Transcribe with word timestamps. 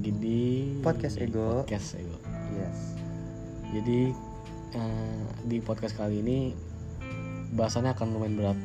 lagi 0.00 0.16
di 0.16 0.40
Podcast 0.80 1.20
Ego. 1.20 1.60
Podcast 1.60 2.00
Ego. 2.00 2.16
Yes. 2.56 2.96
Jadi 3.68 4.16
eh, 4.72 5.24
di 5.44 5.60
podcast 5.60 5.92
kali 5.92 6.24
ini 6.24 6.56
bahasannya 7.52 7.92
akan 7.92 8.08
lumayan 8.16 8.32
berat 8.40 8.58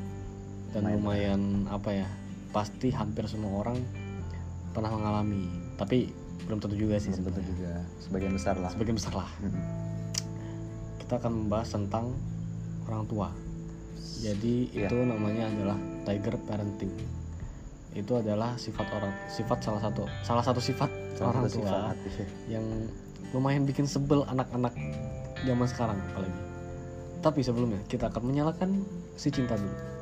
dan 0.71 0.87
Lumayan 0.87 0.95
lumayan 0.95 1.41
apa 1.67 1.91
ya? 1.91 2.07
Pasti 2.55 2.87
hampir 2.95 3.27
semua 3.27 3.51
orang 3.67 3.83
pernah 4.71 4.87
mengalami. 4.95 5.43
Tapi 5.75 6.07
belum 6.47 6.63
tentu 6.63 6.79
juga 6.79 7.03
sih 7.03 7.11
Belum 7.11 7.35
tentu 7.35 7.51
juga 7.51 7.83
sebagian 7.99 8.31
besar 8.31 8.55
lah. 8.55 8.71
Sebagian 8.71 8.95
besar 8.95 9.19
lah. 9.19 9.27
Kita 11.03 11.19
akan 11.19 11.31
membahas 11.35 11.67
tentang 11.67 12.15
orang 12.87 13.03
tua. 13.11 13.27
Jadi 14.23 14.71
Iya. 14.71 14.87
itu 14.87 15.03
namanya 15.03 15.51
adalah 15.51 15.75
tiger 16.07 16.39
parenting. 16.47 16.95
Itu 17.95 18.19
adalah 18.19 18.59
sifat 18.59 18.91
orang 18.91 19.13
sifat 19.31 19.63
salah 19.63 19.79
satu 19.79 20.03
salah 20.27 20.43
satu 20.43 20.59
sifat 20.59 20.91
Salah 21.15 21.31
orang 21.31 21.43
satu 21.47 21.63
tua 21.63 21.95
sifat. 22.03 22.27
yang 22.51 22.65
lumayan 23.31 23.63
bikin 23.63 23.87
sebel 23.87 24.27
anak-anak 24.27 24.75
zaman 25.47 25.67
sekarang 25.71 25.97
apalagi. 26.11 26.41
Tapi 27.23 27.39
sebelumnya 27.39 27.79
kita 27.87 28.11
akan 28.11 28.23
menyalakan 28.27 28.83
si 29.15 29.31
cinta 29.31 29.55
dulu. 29.55 29.95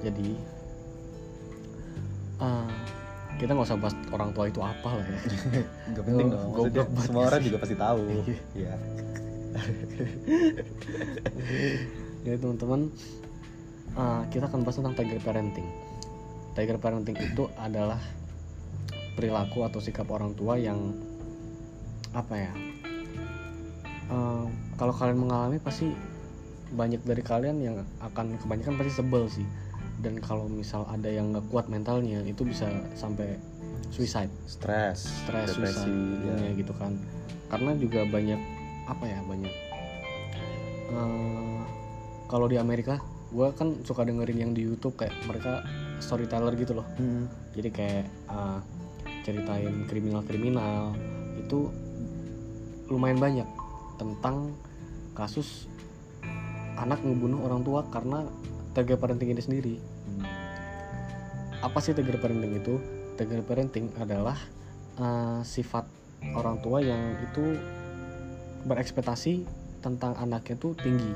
Jadi 0.00 0.32
eh, 2.40 2.68
kita 3.40 3.56
nggak 3.56 3.68
usah 3.72 3.80
bahas 3.80 3.96
orang 4.12 4.30
tua 4.36 4.44
itu 4.52 4.60
apa 4.60 5.00
lah 5.00 5.06
ya. 5.08 5.20
Gak 5.96 6.04
penting 6.04 6.28
dong. 6.28 6.52
goblok 6.52 6.88
semua 7.00 7.22
orang 7.32 7.40
juga 7.40 7.58
pasti 7.64 7.76
tahu. 7.80 8.04
Iya. 8.60 8.74
Jadi 12.20 12.36
teman-teman 12.36 12.92
uh, 13.96 14.22
kita 14.28 14.44
akan 14.46 14.60
bahas 14.60 14.76
tentang 14.76 14.94
tiger 14.94 15.20
parenting. 15.24 15.68
Tiger 16.52 16.76
parenting 16.76 17.16
itu 17.16 17.48
adalah 17.56 17.98
perilaku 19.16 19.64
atau 19.64 19.80
sikap 19.80 20.04
orang 20.12 20.36
tua 20.36 20.60
yang 20.60 20.92
apa 22.12 22.36
ya? 22.36 22.52
uh, 24.10 24.44
kalau 24.76 24.92
kalian 24.92 25.18
mengalami 25.22 25.58
pasti 25.62 25.94
banyak 26.70 27.02
dari 27.02 27.22
kalian 27.22 27.56
yang 27.62 27.76
akan 28.02 28.38
kebanyakan 28.38 28.74
pasti 28.78 28.92
sebel 28.92 29.24
sih. 29.30 29.46
Dan 30.00 30.18
kalau 30.20 30.48
misal 30.48 30.88
ada 30.88 31.08
yang 31.08 31.36
nggak 31.36 31.46
kuat 31.52 31.68
mentalnya 31.68 32.24
itu 32.24 32.42
bisa 32.42 32.68
sampai 32.96 33.36
suicide, 33.92 34.32
Stres, 34.48 35.26
stres, 35.26 35.52
depresi, 35.54 35.84
suicide, 35.84 36.40
ya. 36.40 36.50
gitu 36.56 36.72
kan. 36.76 36.96
Karena 37.52 37.74
juga 37.76 38.06
banyak 38.06 38.40
apa 38.90 39.04
ya 39.06 39.20
banyak 39.22 39.54
eh, 40.90 41.60
kalau 42.26 42.46
di 42.50 42.58
Amerika 42.58 42.98
gue 43.30 43.46
kan 43.54 43.78
suka 43.86 44.02
dengerin 44.02 44.50
yang 44.50 44.52
di 44.54 44.66
YouTube 44.66 44.98
kayak 44.98 45.14
mereka 45.30 45.62
storyteller 46.02 46.58
gitu 46.58 46.82
loh 46.82 46.86
Mm-mm. 46.98 47.30
jadi 47.54 47.68
kayak 47.70 48.04
eh, 48.10 48.58
ceritain 49.22 49.86
kriminal-kriminal 49.86 50.98
itu 51.38 51.70
lumayan 52.90 53.22
banyak 53.22 53.46
tentang 53.94 54.50
kasus 55.14 55.70
anak 56.74 56.98
ngebunuh 57.06 57.46
orang 57.46 57.62
tua 57.62 57.86
karena 57.92 58.26
tiger 58.72 58.96
parenting 58.96 59.30
ini 59.30 59.42
sendiri. 59.42 59.74
Apa 61.60 61.78
sih 61.78 61.92
tiger 61.92 62.16
parenting 62.16 62.56
itu? 62.56 62.80
Tiger 63.14 63.44
parenting 63.44 63.92
adalah 64.00 64.36
eh, 64.96 65.40
sifat 65.42 65.84
orang 66.32 66.60
tua 66.60 66.80
yang 66.80 67.00
itu 67.20 67.56
berekspektasi 68.64 69.44
tentang 69.80 70.12
anaknya 70.16 70.56
tuh 70.56 70.76
tinggi. 70.76 71.12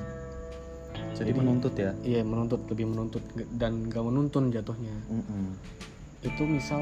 Jadi 1.15 1.31
Jadi- 1.31 1.37
menuntut 1.37 1.75
ya. 1.77 1.93
iya 2.01 2.23
menuntut 2.25 2.65
lebih 2.71 2.87
menuntut 2.89 3.21
dan 3.55 3.87
gak 3.91 4.05
menuntun 4.05 4.49
jatuhnya. 4.49 4.95
Mm-mm. 5.11 5.55
itu 6.25 6.41
misal 6.49 6.81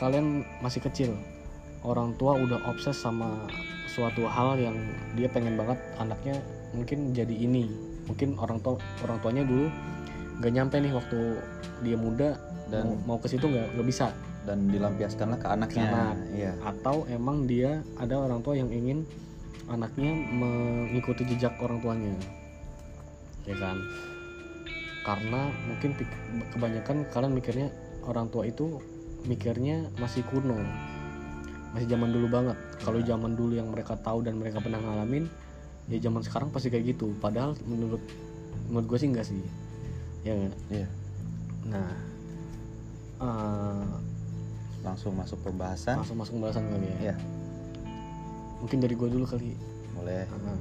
kalian 0.00 0.40
masih 0.64 0.80
kecil 0.80 1.12
orang 1.84 2.16
tua 2.16 2.32
udah 2.32 2.64
obses 2.64 2.96
sama 2.96 3.44
suatu 3.92 4.24
hal 4.24 4.56
yang 4.56 4.72
dia 5.12 5.28
pengen 5.28 5.60
banget 5.60 5.76
anaknya 6.00 6.40
mungkin 6.72 7.12
jadi 7.12 7.28
ini 7.28 7.68
mungkin 8.10 8.34
orang 8.42 8.58
tua 8.58 8.82
orang 9.06 9.18
tuanya 9.22 9.42
dulu 9.46 9.70
gak 10.42 10.52
nyampe 10.52 10.76
nih 10.82 10.92
waktu 10.92 11.18
dia 11.86 11.96
muda 11.96 12.30
dan 12.70 12.98
mau, 13.06 13.16
mau 13.16 13.18
ke 13.22 13.30
situ 13.30 13.46
nggak 13.46 13.78
nggak 13.78 13.88
bisa 13.88 14.10
Dan 14.40 14.72
dilampiaskanlah 14.72 15.36
ke 15.36 15.48
anaknya. 15.52 15.84
Ke 15.84 15.92
anak. 15.92 16.16
Iya. 16.32 16.52
atau 16.64 17.04
emang 17.12 17.44
dia 17.44 17.84
ada 18.00 18.16
orang 18.16 18.40
tua 18.40 18.56
yang 18.56 18.72
ingin 18.72 19.04
anaknya 19.68 20.16
mengikuti 20.32 21.22
jejak 21.28 21.54
orang 21.62 21.78
tuanya 21.78 22.10
ya 23.46 23.56
kan 23.56 23.76
karena 25.06 25.48
mungkin 25.68 25.90
kebanyakan 26.52 26.96
kalian 27.08 27.32
mikirnya 27.32 27.68
orang 28.04 28.28
tua 28.28 28.48
itu 28.48 28.82
mikirnya 29.24 29.88
masih 29.96 30.24
kuno 30.28 30.58
masih 31.72 31.86
zaman 31.86 32.10
dulu 32.10 32.26
banget 32.28 32.56
kalau 32.82 32.98
zaman 33.00 33.32
dulu 33.38 33.52
yang 33.54 33.70
mereka 33.70 33.94
tahu 34.00 34.26
dan 34.26 34.36
mereka 34.36 34.58
pernah 34.58 34.82
ngalamin 34.82 35.30
ya 35.90 35.98
zaman 36.00 36.22
sekarang 36.22 36.48
pasti 36.48 36.70
kayak 36.70 36.94
gitu 36.94 37.10
padahal 37.18 37.58
menurut 37.66 37.98
menurut 38.70 38.86
gue 38.86 38.98
sih 38.98 39.08
enggak 39.10 39.26
sih 39.26 39.42
ya 40.22 40.32
nggak? 40.32 40.54
Iya. 40.70 40.88
nah 41.66 41.90
eh, 43.20 43.86
Langsung 44.80 45.12
masuk 45.12 45.36
pembahasan. 45.44 46.00
langsung 46.00 46.16
masuk 46.16 46.40
pembahasan 46.40 46.64
kali 46.66 46.88
ya 46.88 46.96
Iya. 47.02 47.14
mungkin 48.58 48.78
dari 48.80 48.94
gue 48.94 49.08
dulu 49.08 49.26
kali 49.26 49.52
Boleh. 49.90 50.24
Nah, 50.24 50.56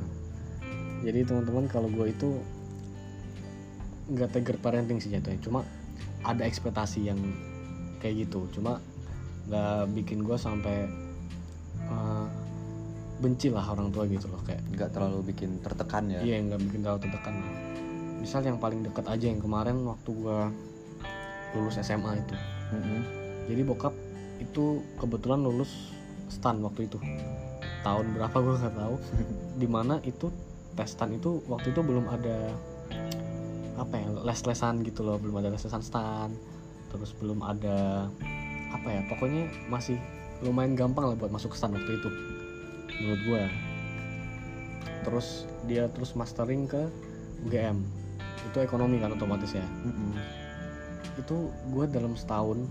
jadi 1.00 1.24
teman-teman 1.24 1.70
kalau 1.70 1.88
gue 1.88 2.12
itu 2.12 2.30
nggak 4.10 4.34
tiger 4.34 4.58
parenting 4.58 4.98
sih 4.98 5.14
jatuhnya 5.14 5.40
cuma 5.40 5.62
ada 6.26 6.44
ekspektasi 6.44 7.08
yang 7.08 7.20
kayak 8.02 8.26
gitu 8.28 8.50
cuma 8.52 8.82
nggak 9.48 9.94
bikin 9.94 10.26
gue 10.26 10.36
sampai 10.36 10.90
benci 13.20 13.52
lah 13.52 13.68
orang 13.68 13.92
tua 13.92 14.08
gitu 14.08 14.32
loh 14.32 14.40
kayak 14.48 14.64
Nggak 14.72 14.90
terlalu 14.96 15.20
bikin 15.36 15.60
tertekan 15.60 16.08
ya. 16.08 16.20
iya 16.24 16.40
nggak 16.40 16.60
bikin 16.72 16.80
terlalu 16.84 17.00
tertekan 17.04 17.36
lah. 17.36 17.54
misal 18.20 18.42
yang 18.44 18.60
paling 18.60 18.84
dekat 18.84 19.06
aja 19.08 19.26
yang 19.32 19.40
kemarin 19.40 19.80
waktu 19.88 20.10
gue 20.12 20.40
lulus 21.56 21.76
SMA 21.80 22.20
itu 22.20 22.36
Mm-mm. 22.76 23.02
jadi 23.48 23.62
bokap 23.64 23.96
itu 24.40 24.84
kebetulan 25.00 25.40
lulus 25.44 25.92
stan 26.32 26.60
waktu 26.64 26.88
itu 26.88 27.00
tahun 27.84 28.16
berapa 28.16 28.38
gue 28.40 28.54
nggak 28.60 28.76
tahu 28.76 28.96
di 29.62 29.68
mana 29.68 30.00
itu 30.04 30.28
tes 30.76 30.96
stan 30.96 31.12
itu 31.12 31.44
waktu 31.48 31.72
itu 31.76 31.80
belum 31.84 32.08
ada 32.08 32.52
apa 33.80 33.96
ya 33.96 34.08
les-lesan 34.28 34.84
gitu 34.84 35.08
loh 35.08 35.16
belum 35.16 35.40
ada 35.40 35.52
les-lesan 35.56 35.80
stan 35.80 36.30
terus 36.92 37.16
belum 37.16 37.40
ada 37.44 38.08
apa 38.76 38.88
ya 38.88 39.02
pokoknya 39.08 39.48
masih 39.72 39.96
lumayan 40.44 40.76
gampang 40.76 41.12
lah 41.12 41.16
buat 41.16 41.32
masuk 41.32 41.56
stan 41.56 41.72
waktu 41.76 42.00
itu 42.00 42.10
menurut 43.00 43.22
gue 43.24 43.44
terus 45.08 45.48
dia 45.66 45.88
terus 45.92 46.14
mastering 46.14 46.68
ke 46.68 46.88
UGM 47.48 47.80
itu 48.52 48.58
ekonomi 48.64 49.00
kan 49.00 49.16
otomatis 49.16 49.52
ya. 49.52 49.66
Mm-mm. 49.84 50.16
itu 51.20 51.52
gue 51.76 51.86
dalam 51.92 52.16
setahun 52.16 52.64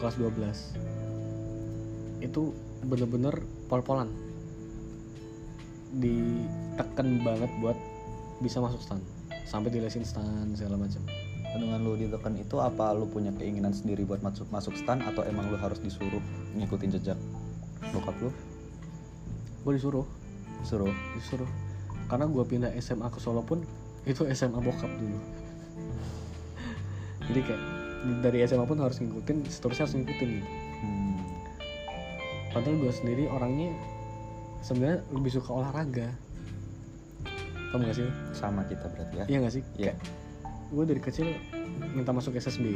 kelas 0.00 0.16
12 0.16 2.24
itu 2.24 2.56
bener-bener 2.88 3.44
pol-polan. 3.68 4.08
Ditekan 5.94 7.22
banget 7.22 7.50
buat 7.60 7.76
bisa 8.42 8.58
masuk 8.58 8.82
stan 8.82 8.98
sampai 9.46 9.70
dilesin 9.70 10.02
stan 10.02 10.50
segala 10.58 10.80
macam 10.80 11.04
Dengan 11.54 11.86
lu 11.86 11.94
ditekan 11.94 12.34
itu 12.34 12.58
apa 12.58 12.90
lu 12.98 13.06
punya 13.06 13.30
keinginan 13.38 13.70
sendiri 13.70 14.02
buat 14.02 14.18
masuk 14.24 14.50
masuk 14.50 14.74
stan 14.74 14.98
atau 15.06 15.22
emang 15.22 15.46
lu 15.46 15.54
harus 15.54 15.78
disuruh 15.78 16.18
ngikutin 16.58 16.98
jejak 16.98 17.18
bokap 17.94 18.16
lu? 18.18 18.34
Gue 19.64 19.72
disuruh 19.72 20.06
Suruh. 20.62 20.92
disuruh 21.14 21.48
karena 22.06 22.24
gue 22.24 22.40
pindah 22.42 22.70
SMA 22.78 23.08
ke 23.08 23.18
Solo 23.18 23.40
pun 23.40 23.64
itu 24.04 24.24
SMA 24.30 24.56
bokap 24.58 24.88
dulu 24.90 25.18
jadi 27.24 27.40
kayak 27.42 27.62
dari 28.20 28.38
SMA 28.42 28.62
pun 28.62 28.76
harus 28.78 28.98
ngikutin 28.98 29.44
seterusnya 29.46 29.84
harus 29.84 29.96
ngikutin 29.96 30.30
gitu 30.34 30.48
Hmm. 30.74 31.16
padahal 32.52 32.76
gue 32.76 32.92
sendiri 32.92 33.24
orangnya 33.26 33.72
sebenarnya 34.60 35.00
lebih 35.08 35.32
suka 35.32 35.48
olahraga 35.50 36.12
kamu 37.70 37.88
gak 37.88 37.96
sih 37.96 38.08
Sama 38.30 38.62
kita 38.64 38.84
berarti 38.86 39.14
ya. 39.16 39.24
iya 39.26 39.38
gak 39.40 39.54
sih 39.54 39.62
Iya. 39.74 39.92
gue 40.66 40.84
dari 40.84 41.00
kecil 41.00 41.32
minta 41.90 42.10
masuk 42.10 42.36
SSB 42.36 42.68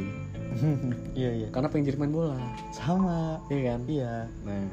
Iya 1.19 1.29
iya. 1.35 1.47
karena 1.49 1.69
pengen 1.69 1.85
jadi 1.85 1.97
main 1.97 2.09
bola 2.09 2.33
Sama. 2.71 3.37
iya 3.47 3.61
kan 3.69 3.79
Iya. 3.85 4.13
nah 4.41 4.65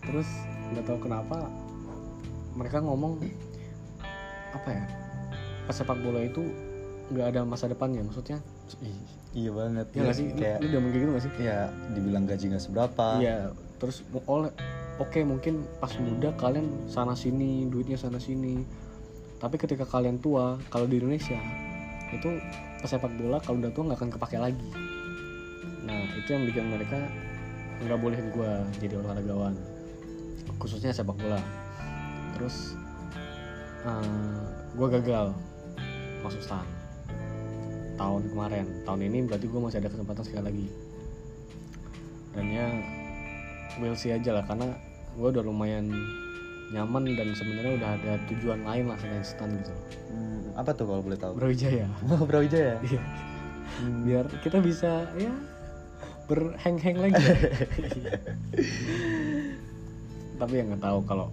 terus 0.00 0.28
nggak 0.68 0.84
tahu 0.84 0.98
kenapa 1.00 1.36
mereka 2.52 2.78
ngomong 2.78 3.22
apa 4.50 4.68
ya 4.68 4.84
pesepak 5.64 5.98
bola 6.00 6.24
itu 6.24 6.42
nggak 7.08 7.26
ada 7.30 7.40
masa 7.42 7.64
depannya 7.66 8.04
maksudnya. 8.04 8.36
Ih, 8.80 8.92
iya 9.34 9.50
banget. 9.50 9.86
iya 9.92 10.00
nggak 10.02 10.16
sih? 10.16 10.26
Lu- 10.26 10.36
Kayak 10.36 10.58
lu 10.58 10.66
udah 10.66 10.80
kayak 10.82 10.92
gitu 10.94 11.10
nggak 11.10 11.24
sih? 11.24 11.32
Ya 11.38 11.58
dibilang 11.92 12.24
gaji 12.24 12.44
nggak 12.48 12.62
seberapa. 12.62 13.06
iya 13.16 13.36
terus 13.78 14.02
oleh 14.26 14.50
oke 14.98 15.20
mungkin 15.22 15.54
pas 15.78 15.94
muda 15.96 16.34
kalian 16.34 16.66
sana 16.84 17.14
sini 17.14 17.64
duitnya 17.64 17.96
sana 17.96 18.18
sini. 18.18 18.64
Tapi 19.38 19.54
ketika 19.54 19.86
kalian 19.86 20.18
tua 20.18 20.58
kalau 20.68 20.84
di 20.84 20.98
Indonesia 20.98 21.38
itu 22.10 22.28
pesepak 22.80 23.12
bola 23.14 23.38
kalau 23.38 23.60
udah 23.62 23.70
tua 23.70 23.84
nggak 23.86 23.98
akan 24.00 24.10
kepake 24.10 24.36
lagi. 24.36 24.68
Nah 25.84 26.02
itu 26.12 26.28
yang 26.28 26.44
bikin 26.44 26.64
mereka 26.66 26.98
nggak 27.78 27.98
bolehin 28.02 28.26
gue 28.28 28.50
jadi 28.82 28.94
olahragawan 28.98 29.54
khususnya 30.56 30.96
sepak 30.96 31.20
bola. 31.20 31.40
Terus 32.38 32.74
gue 34.74 34.88
gagal 35.00 35.32
masuk 36.24 36.40
stan 36.40 36.66
tahun 38.00 38.30
kemarin. 38.30 38.66
Tahun 38.86 39.00
ini 39.04 39.18
berarti 39.26 39.46
gue 39.50 39.60
masih 39.60 39.78
ada 39.84 39.90
kesempatan 39.92 40.22
sekali 40.24 40.44
lagi. 40.48 40.66
Dan 42.32 42.46
ya 42.48 42.66
we'll 43.82 43.98
see 43.98 44.14
aja 44.14 44.38
lah 44.38 44.44
karena 44.46 44.72
gue 45.18 45.28
udah 45.28 45.42
lumayan 45.42 45.90
nyaman 46.68 47.16
dan 47.16 47.32
sebenarnya 47.32 47.80
udah 47.80 47.90
ada 47.96 48.12
tujuan 48.28 48.60
lain 48.62 48.92
lah 48.92 48.96
selain 49.00 49.24
stan 49.24 49.50
gitu. 49.56 49.72
Hmm, 50.12 50.52
apa 50.52 50.70
tuh 50.76 50.84
kalau 50.84 51.00
boleh 51.00 51.16
tahu? 51.16 51.32
Brawijaya. 51.34 51.88
Oh, 52.12 52.24
Brawijaya. 52.24 52.80
Iya. 53.78 53.92
biar 54.02 54.24
kita 54.42 54.64
bisa 54.64 55.06
ya 55.20 55.30
berheng-heng 56.26 56.98
lagi 56.98 57.20
tapi 60.38 60.62
ya 60.62 60.64
nggak 60.70 60.82
tahu 60.82 61.02
kalau 61.04 61.28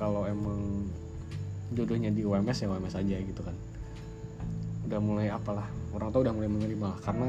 kalau 0.00 0.24
emang 0.24 0.88
jodohnya 1.76 2.08
di 2.08 2.24
UMS 2.24 2.64
ya 2.64 2.72
UMS 2.72 2.96
aja 2.96 3.16
gitu 3.20 3.40
kan. 3.44 3.52
Udah 4.88 4.98
mulai 5.02 5.28
apalah 5.28 5.68
orang 5.92 6.08
tua 6.10 6.24
udah 6.24 6.34
mulai 6.34 6.48
menerima 6.48 6.86
lah. 6.96 7.00
Karena 7.04 7.28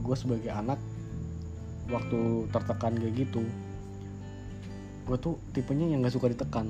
gue 0.00 0.16
sebagai 0.16 0.48
anak 0.48 0.80
waktu 1.92 2.48
tertekan 2.48 2.96
kayak 2.96 3.12
gitu 3.28 3.44
gue 5.04 5.16
tuh 5.20 5.36
tipenya 5.52 5.92
yang 5.92 6.00
nggak 6.00 6.16
suka 6.16 6.32
ditekan. 6.32 6.64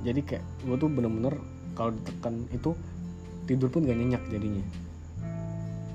Jadi 0.00 0.24
kayak 0.24 0.44
gue 0.64 0.76
tuh 0.80 0.88
bener-bener 0.88 1.36
kalau 1.76 1.92
ditekan 1.92 2.48
itu 2.48 2.72
tidur 3.44 3.68
pun 3.68 3.84
gak 3.84 4.00
nyenyak 4.00 4.24
jadinya. 4.32 4.64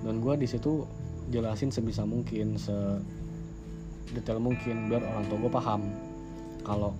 Dan 0.05 0.21
gue 0.21 0.33
di 0.37 0.45
situ 0.45 0.85
jelasin 1.33 1.73
sebisa 1.73 2.05
mungkin 2.05 2.61
se 2.61 3.01
detail 4.13 4.37
mungkin 4.37 4.91
biar 4.91 5.01
orang 5.01 5.25
tua 5.31 5.37
gue 5.41 5.51
paham 5.51 5.81
kalau 6.61 6.91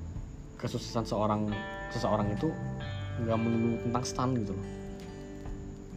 kesuksesan 0.58 1.06
seorang 1.06 1.52
seseorang 1.92 2.32
itu 2.34 2.50
nggak 3.22 3.38
melulu 3.40 3.78
tentang 3.86 4.04
stan 4.04 4.30
gitu 4.36 4.52
loh 4.56 4.68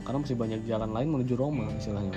karena 0.08 0.24
masih 0.24 0.36
banyak 0.40 0.60
jalan 0.64 0.88
lain 0.88 1.08
menuju 1.12 1.36
Roma 1.36 1.68
istilahnya. 1.76 2.16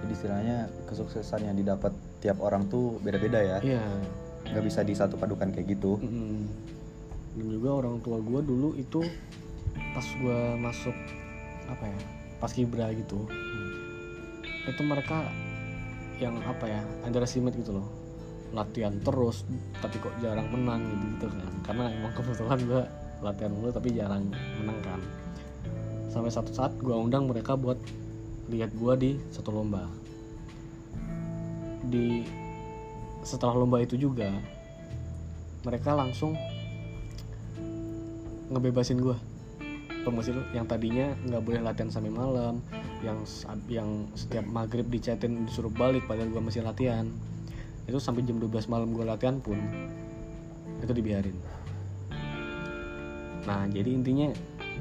Jadi 0.00 0.12
istilahnya 0.16 0.56
kesuksesan 0.88 1.44
yang 1.44 1.54
didapat 1.60 1.92
tiap 2.24 2.40
orang 2.40 2.64
tuh 2.72 2.96
beda-beda 3.04 3.36
ya. 3.36 3.58
iya 3.60 3.84
Nggak 4.48 4.64
bisa 4.64 4.80
disatu 4.80 5.20
padukan 5.20 5.52
kayak 5.52 5.76
gitu. 5.76 6.00
Mm-mm. 6.00 6.48
dan 7.32 7.46
juga 7.48 7.84
orang 7.84 8.00
tua 8.00 8.16
gue 8.20 8.40
dulu 8.44 8.76
itu 8.76 9.00
pas 9.96 10.04
gue 10.04 10.40
masuk 10.60 10.96
apa 11.68 11.84
ya 11.84 12.00
pas 12.40 12.52
kibra 12.52 12.92
gitu 12.92 13.24
itu 14.68 14.82
mereka 14.84 15.24
yang 16.20 16.36
apa 16.44 16.68
ya 16.68 16.80
underestimate 17.08 17.56
gitu 17.56 17.80
loh 17.80 17.86
latihan 18.52 18.92
terus 19.00 19.48
tapi 19.80 19.96
kok 19.98 20.12
jarang 20.20 20.48
menang 20.52 20.84
gitu 20.84 21.04
gitu 21.16 21.26
kan. 21.32 21.52
Karena 21.64 21.84
emang 21.92 22.12
kebetulan 22.12 22.60
gue 22.64 22.82
latihan 23.24 23.52
mulu 23.52 23.70
tapi 23.72 23.88
jarang 23.96 24.24
menang 24.60 24.78
kan. 24.84 25.00
Sampai 26.12 26.28
satu 26.28 26.52
saat 26.52 26.72
gue 26.76 26.92
undang 26.92 27.28
mereka 27.28 27.56
buat 27.56 27.80
lihat 28.52 28.72
gue 28.76 28.94
di 29.00 29.10
satu 29.32 29.50
lomba. 29.50 29.88
Di 31.88 32.22
setelah 33.24 33.56
lomba 33.56 33.80
itu 33.80 33.96
juga 33.96 34.28
mereka 35.62 35.94
langsung 35.94 36.36
ngebebasin 38.52 39.00
gue 39.00 39.16
lu? 40.02 40.42
Yang 40.50 40.66
tadinya 40.66 41.14
nggak 41.30 41.42
boleh 41.46 41.60
latihan 41.62 41.90
sampai 41.90 42.10
malam 42.10 42.58
yang 43.06 43.22
yang 43.70 44.10
setiap 44.18 44.42
maghrib 44.50 44.86
dicatin 44.90 45.46
disuruh 45.46 45.70
balik 45.70 46.02
padahal 46.10 46.30
gue 46.30 46.42
masih 46.42 46.66
latihan 46.66 47.06
itu 47.86 47.98
sampai 47.98 48.22
jam 48.22 48.38
12 48.38 48.70
malam 48.70 48.94
gue 48.94 49.02
latihan 49.02 49.42
pun 49.42 49.58
itu 50.82 50.92
dibiarin. 50.94 51.34
Nah 53.46 53.66
jadi 53.70 53.90
intinya 53.90 54.30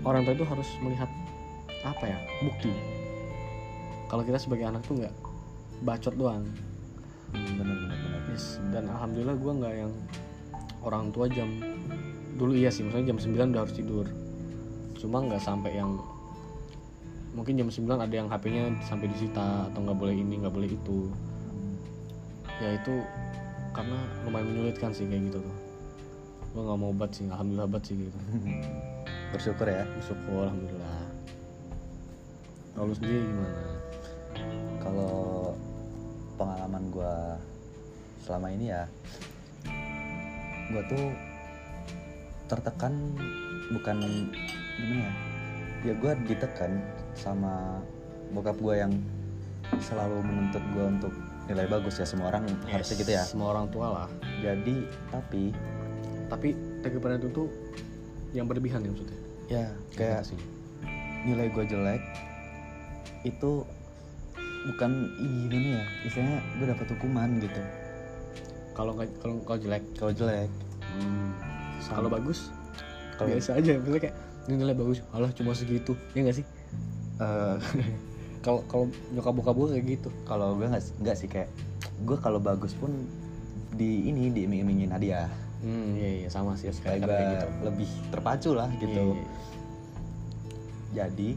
orang 0.06 0.26
tua 0.26 0.34
itu 0.38 0.46
harus 0.46 0.70
melihat 0.82 1.10
apa 1.82 2.06
ya 2.06 2.20
bukti. 2.46 2.74
Kalau 4.10 4.22
kita 4.26 4.38
sebagai 4.38 4.70
anak 4.70 4.86
tuh 4.86 5.02
nggak 5.02 5.16
bacot 5.82 6.14
doang. 6.18 6.46
Hmm, 7.32 7.54
bener 7.58 7.76
bener 7.80 7.98
bener. 7.98 8.22
yes 8.36 8.60
dan 8.76 8.92
alhamdulillah 8.92 9.38
gue 9.40 9.54
nggak 9.64 9.74
yang 9.88 9.94
orang 10.84 11.10
tua 11.16 11.32
jam 11.32 11.48
dulu 12.36 12.52
iya 12.58 12.68
sih 12.74 12.84
maksudnya 12.84 13.16
jam 13.16 13.20
9 13.22 13.54
udah 13.54 13.62
harus 13.66 13.76
tidur. 13.76 14.06
Cuma 14.98 15.26
nggak 15.26 15.42
sampai 15.42 15.78
yang 15.78 15.98
mungkin 17.34 17.56
jam 17.58 17.70
9 17.72 17.88
ada 17.98 18.14
yang 18.14 18.28
HP-nya 18.28 18.76
sampai 18.86 19.08
disita 19.10 19.72
atau 19.72 19.80
nggak 19.80 19.98
boleh 19.98 20.16
ini 20.18 20.44
nggak 20.44 20.54
boleh 20.54 20.70
itu 20.70 21.10
ya 22.62 22.78
itu 22.78 22.94
karena 23.74 23.98
lumayan 24.24 24.46
menyulitkan 24.54 24.94
sih 24.94 25.10
kayak 25.10 25.34
gitu 25.34 25.42
tuh 25.42 25.58
gue 26.52 26.62
nggak 26.62 26.78
mau 26.78 26.94
obat 26.94 27.10
sih 27.16 27.26
alhamdulillah 27.26 27.66
obat 27.66 27.84
sih 27.84 27.96
gitu 27.98 28.20
Bersyukur 29.32 29.64
ya. 29.64 29.88
bersyukur 29.96 30.44
alhamdulillah 30.52 31.22
kalau 32.72 32.88
lu 32.88 32.96
sendiri 32.96 33.20
gimana 33.28 33.64
Kalau 34.82 35.54
pengalaman 36.40 36.84
gue 36.90 37.16
selama 38.26 38.48
ini 38.50 38.74
ya, 38.74 38.90
gue 40.74 40.82
tuh 40.90 41.06
tertekan 42.50 43.14
bukan 43.76 43.98
gimana 44.82 45.04
ya? 45.06 45.14
Ya 45.86 45.94
gue 45.94 46.12
ditekan 46.26 46.82
sama 47.14 47.84
bokap 48.34 48.58
gue 48.58 48.76
yang 48.80 48.94
selalu 49.84 50.24
menuntut 50.26 50.64
gue 50.74 50.86
untuk 50.98 51.14
nilai 51.50 51.66
bagus 51.66 51.98
ya 51.98 52.06
semua 52.06 52.30
orang 52.30 52.46
harusnya 52.70 52.96
gitu 53.02 53.12
ya. 53.12 53.24
semua 53.26 53.54
orang 53.58 53.68
tua 53.74 53.88
lah. 53.90 54.10
Jadi 54.42 54.86
tapi 55.10 55.52
tapi 56.30 56.50
daripada 56.82 57.18
itu 57.18 57.30
tuh 57.34 57.48
yang 58.32 58.46
berlebihan 58.48 58.82
ya 58.86 58.90
maksudnya? 58.94 59.20
Ya 59.52 59.66
kayak 59.96 60.24
sih. 60.26 60.40
nilai 61.22 61.54
gue 61.54 61.66
jelek 61.70 62.02
itu 63.22 63.62
bukan 64.74 64.92
gimana 65.22 65.82
ya? 65.82 65.86
Istilahnya 66.06 66.40
gue 66.58 66.68
dapat 66.70 66.88
hukuman 66.98 67.30
gitu. 67.38 67.62
Kalau 68.74 68.98
kalau 68.98 69.36
kalau 69.46 69.60
jelek? 69.62 69.84
Kalau 69.98 70.14
jelek. 70.16 70.50
Kalau 71.86 72.10
bagus? 72.10 72.50
Kalau- 73.20 73.30
biasa 73.30 73.60
aja 73.62 73.78
misalnya 73.78 74.02
kayak 74.10 74.16
nilai 74.50 74.74
bagus. 74.74 75.06
Alah 75.14 75.30
cuma 75.36 75.54
segitu. 75.54 75.94
Ya 76.18 76.26
nggak 76.26 76.42
sih? 76.42 76.46
Eh, 77.22 77.56
kalau 78.42 78.62
kalau 78.66 78.86
nyokap 79.14 79.34
bokap 79.38 79.56
gue 79.56 79.68
kayak 79.78 79.86
gitu. 79.98 80.10
Kalau 80.26 80.58
gue 80.58 80.68
nggak 80.68 80.84
nggak 81.02 81.16
sih 81.18 81.30
kayak 81.30 81.50
gue 82.02 82.18
kalau 82.18 82.42
bagus 82.42 82.74
pun 82.74 82.90
di 83.72 84.10
ini 84.10 84.28
diiming-imingin 84.34 84.92
hadiah 84.92 85.32
hmm 85.62 85.96
iya 85.96 86.26
iya 86.26 86.30
sama 86.34 86.58
sih 86.58 86.74
sekali 86.74 87.00
kayak 87.06 87.38
gitu. 87.38 87.48
lebih 87.70 87.90
terpacu 88.10 88.52
lah 88.58 88.70
gitu. 88.82 89.14
Iya, 89.14 89.14
iya. 89.14 89.26
jadi 90.92 91.30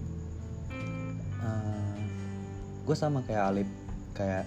gue 2.84 2.96
sama 2.96 3.24
kayak 3.24 3.44
Alip 3.48 3.68
kayak 4.12 4.44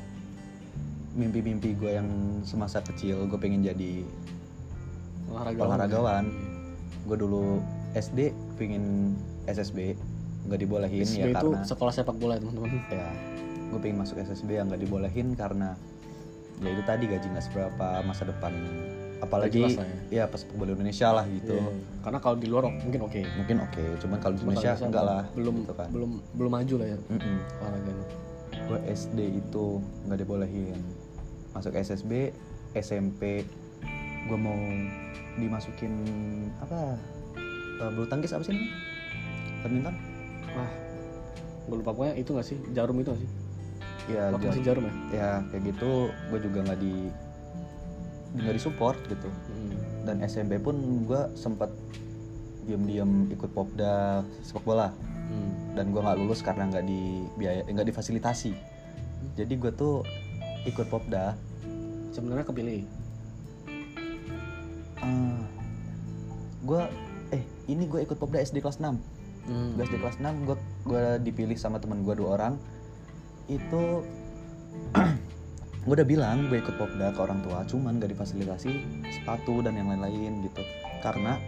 mimpi-mimpi 1.17 1.73
gue 1.73 1.97
yang 1.97 2.09
semasa 2.45 2.77
kecil 2.85 3.25
gue 3.25 3.39
pengen 3.41 3.65
jadi 3.65 4.05
olahragawan 5.33 5.69
olahragawan. 5.73 6.25
gue 7.09 7.17
dulu 7.17 7.45
SD 7.97 8.29
pengen 8.61 9.17
SSB 9.49 9.97
nggak 10.47 10.59
dibolehin 10.63 11.03
SSB 11.03 11.19
ya 11.19 11.25
itu 11.29 11.35
karena 11.35 11.59
sekolah 11.67 11.91
sepak 11.91 12.15
bola 12.15 12.39
ya 12.39 12.41
teman-teman. 12.41 12.71
Ya 12.87 13.07
gue 13.67 13.79
pengen 13.83 13.97
masuk 13.99 14.15
SSB 14.23 14.49
yang 14.55 14.71
nggak 14.71 14.81
dibolehin 14.87 15.35
karena 15.35 15.75
ya 16.63 16.69
itu 16.71 16.83
tadi 16.87 17.03
gaji 17.05 17.27
nggak 17.27 17.45
seberapa 17.45 17.87
masa 18.07 18.23
depan. 18.25 18.55
Apalagi 19.17 19.65
lah 19.65 19.89
ya. 20.13 20.23
pas 20.29 20.39
sepak 20.39 20.55
bola 20.55 20.71
Indonesia 20.71 21.09
lah 21.11 21.25
gitu. 21.27 21.57
Iya. 21.57 21.73
karena 22.05 22.19
kalau 22.23 22.35
di 22.39 22.47
luar 22.47 22.71
mungkin 22.71 23.01
oke. 23.03 23.21
Mungkin 23.43 23.57
oke 23.59 23.83
cuman 23.99 24.17
kalau 24.23 24.33
di 24.33 24.41
Indonesia 24.47 24.71
kalau 24.73 24.87
enggak 24.87 25.05
lah 25.05 25.23
belum 25.35 25.55
gitu 25.67 25.73
kan. 25.75 25.89
belum 25.91 26.11
belum 26.37 26.51
maju 26.53 26.75
lah 26.79 26.87
ya 26.87 26.97
Mm-mm. 27.11 27.37
olahraganya. 27.59 28.05
Gue 28.67 28.79
SD 28.87 29.19
itu 29.43 29.65
nggak 30.07 30.19
dibolehin. 30.23 30.79
Masuk 31.51 31.75
SSB 31.75 32.31
SMP 32.77 33.43
gue 34.27 34.39
mau 34.39 34.59
dimasukin 35.39 35.93
apa 36.59 36.99
eh, 37.79 37.89
bulu 37.93 38.05
tangkis 38.09 38.33
apa 38.35 38.43
sih 38.43 38.53
ini 38.57 38.67
badminton 39.61 39.95
wah 40.57 40.71
gue 41.67 41.75
lupa. 41.77 41.91
Pokoknya 41.93 42.15
itu 42.17 42.29
nggak 42.31 42.47
sih? 42.47 42.57
Jarum 42.73 42.97
itu 42.97 43.09
nggak 43.11 43.21
sih? 43.21 43.31
Ya 44.07 44.23
waktu 44.31 44.45
ja- 44.47 44.51
masih 44.55 44.63
jarum. 44.65 44.83
ya? 44.87 44.93
Ya 45.11 45.29
kayak 45.51 45.63
gitu. 45.67 45.91
Gue 46.31 46.39
juga 46.41 46.59
nggak 46.65 46.79
di 46.79 46.95
nggak 48.37 48.55
disupport 48.55 48.97
gitu. 49.07 49.29
Hmm. 49.29 49.75
dan 50.07 50.23
SMP 50.23 50.55
pun 50.55 50.75
gue 51.03 51.19
sempat 51.35 51.67
diam-diam 52.63 53.27
ikut 53.27 53.51
popda 53.51 54.23
sepak 54.41 54.63
bola. 54.63 54.89
Hmm. 55.27 55.75
dan 55.75 55.91
gue 55.91 55.99
nggak 55.99 56.17
lulus 56.23 56.39
karena 56.39 56.71
nggak 56.71 56.87
di 56.87 57.27
biaya 57.35 57.61
nggak 57.67 57.91
difasilitasi. 57.91 58.55
Jadi 59.35 59.53
gue 59.59 59.71
tuh 59.75 60.01
ikut 60.63 60.87
popda. 60.87 61.35
Sebenarnya 62.15 62.47
kepilih. 62.47 62.87
Ah, 64.97 65.43
gue 66.63 66.81
eh 67.29 67.43
ini 67.67 67.83
gue 67.85 67.99
ikut 68.01 68.15
popda 68.15 68.39
SD 68.39 68.63
kelas 68.63 68.79
6 68.79 68.95
hmm. 69.47 69.79
gue 69.79 69.83
SD 69.87 69.95
kelas 70.03 70.17
6 70.19 70.47
gue 70.47 70.57
gue 70.87 71.03
dipilih 71.23 71.57
sama 71.57 71.79
teman 71.79 72.03
gue 72.03 72.13
dua 72.13 72.29
orang. 72.39 72.53
Itu 73.47 74.03
gue 75.87 75.93
udah 75.95 76.07
bilang 76.07 76.51
gue 76.51 76.59
ikut 76.59 76.75
popda 76.75 77.15
ke 77.15 77.19
orang 77.23 77.39
tua 77.47 77.63
cuman 77.63 78.03
gak 78.03 78.11
difasilitasi 78.11 78.71
sepatu 79.19 79.63
dan 79.63 79.79
yang 79.79 79.87
lain-lain 79.87 80.43
gitu. 80.43 80.61
Karena 80.99 81.39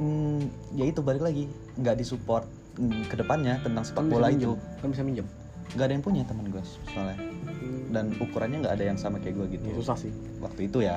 hmm, 0.00 0.72
ya 0.76 0.84
itu 0.88 1.00
balik 1.04 1.22
lagi 1.24 1.48
nggak 1.76 2.00
disupport 2.00 2.48
hmm, 2.80 3.12
ke 3.12 3.16
depannya 3.20 3.60
tentang 3.60 3.84
sepak 3.84 4.04
kan 4.04 4.12
bola 4.12 4.28
itu. 4.32 4.56
kan 4.80 4.88
bisa 4.88 5.04
minjem. 5.04 5.28
Nggak 5.76 5.84
ada 5.84 5.94
yang 5.94 6.04
punya 6.04 6.22
teman 6.24 6.48
gue 6.48 6.62
soalnya. 6.92 7.20
Hmm. 7.56 7.88
dan 7.88 8.12
ukurannya 8.20 8.60
nggak 8.60 8.74
ada 8.76 8.84
yang 8.92 8.98
sama 8.98 9.20
kayak 9.20 9.36
gue 9.36 9.46
gitu. 9.56 9.64
Ya, 9.68 9.74
susah 9.76 9.96
sih. 9.96 10.12
Waktu 10.40 10.68
itu 10.68 10.84
ya. 10.84 10.96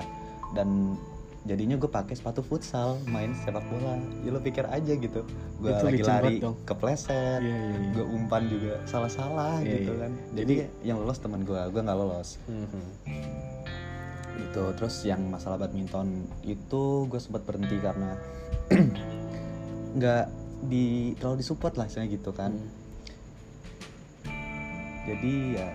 Dan 0.55 0.97
jadinya 1.41 1.75
gue 1.75 1.87
pakai 1.87 2.13
sepatu 2.13 2.41
futsal 2.41 2.99
main 3.05 3.31
sepak 3.33 3.63
bola 3.65 3.95
ya 4.21 4.29
lo 4.29 4.39
pikir 4.39 4.65
aja 4.65 4.91
gitu 4.91 5.23
gue 5.57 5.71
lagi 5.71 6.03
lari 6.03 6.35
dong. 6.37 6.59
kepleset 6.63 7.39
Iya, 7.39 7.47
iya, 7.47 7.57
iya. 7.73 7.89
gue 7.91 8.05
umpan 8.05 8.43
juga 8.45 8.73
salah-salah 8.83 9.59
Iya, 9.59 9.71
gitu 9.77 9.91
iya. 9.93 9.99
kan 9.99 10.11
Jadi- 10.33 10.37
jadi 10.37 10.53
yang 10.83 10.97
lolos 10.99 11.17
teman 11.17 11.41
gue 11.41 11.61
gue 11.65 11.79
nggak 11.79 11.95
lolos 11.97 12.29
Mhm. 12.45 12.83
gitu 14.37 14.63
terus 14.73 14.95
yang 15.01 15.21
masalah 15.25 15.55
badminton 15.57 16.07
itu 16.43 16.83
gue 17.05 17.19
sempat 17.19 17.43
berhenti 17.43 17.77
karena 17.77 18.19
nggak 19.95 20.23
di 20.61 20.85
terlalu 21.15 21.39
disupport 21.39 21.73
lah 21.73 21.85
istilahnya 21.85 22.13
gitu 22.13 22.31
kan 22.31 22.51
Hmm. 22.51 22.67
jadi 25.07 25.33
ya 25.55 25.67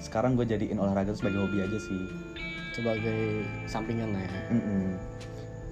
sekarang 0.00 0.34
gue 0.34 0.44
jadiin 0.44 0.76
olahraga 0.76 1.08
itu 1.08 1.22
sebagai 1.22 1.40
hobi 1.40 1.58
aja 1.60 1.78
sih 1.78 2.02
sebagai 2.72 3.44
sampingan 3.68 4.12
lah 4.16 4.22
ya. 4.24 4.32
Mm-mm. 4.52 4.84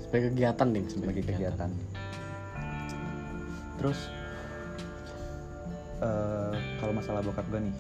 sebagai 0.05 0.35
kegiatan 0.35 0.67
deh 0.75 0.85
sebagai 0.91 1.23
kegiatan. 1.23 1.71
terus 3.79 4.11
eh, 6.05 6.55
kalau 6.83 6.93
masalah 6.93 7.25
bokap 7.25 7.47
gue 7.49 7.61
nih 7.71 7.77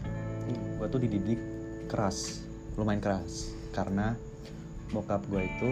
Hmm. 0.50 0.82
gue 0.82 0.86
tuh 0.90 1.00
dididik 1.00 1.40
keras 1.86 2.42
lumayan 2.74 2.98
keras. 2.98 3.54
Karena 3.70 4.18
bokap 4.90 5.22
gue 5.30 5.46
itu 5.46 5.70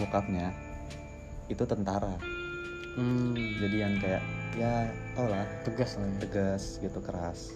bokapnya 0.00 0.52
itu 1.52 1.64
tentara. 1.68 2.16
Hmm, 2.94 3.34
jadi 3.60 3.76
yang 3.84 3.94
kayak 4.00 4.22
ya 4.54 4.86
tau 5.18 5.26
lah 5.26 5.44
tegas 5.66 5.98
lah 5.98 6.06
ya. 6.06 6.18
tegas 6.22 6.62
gitu 6.78 7.00
keras 7.02 7.50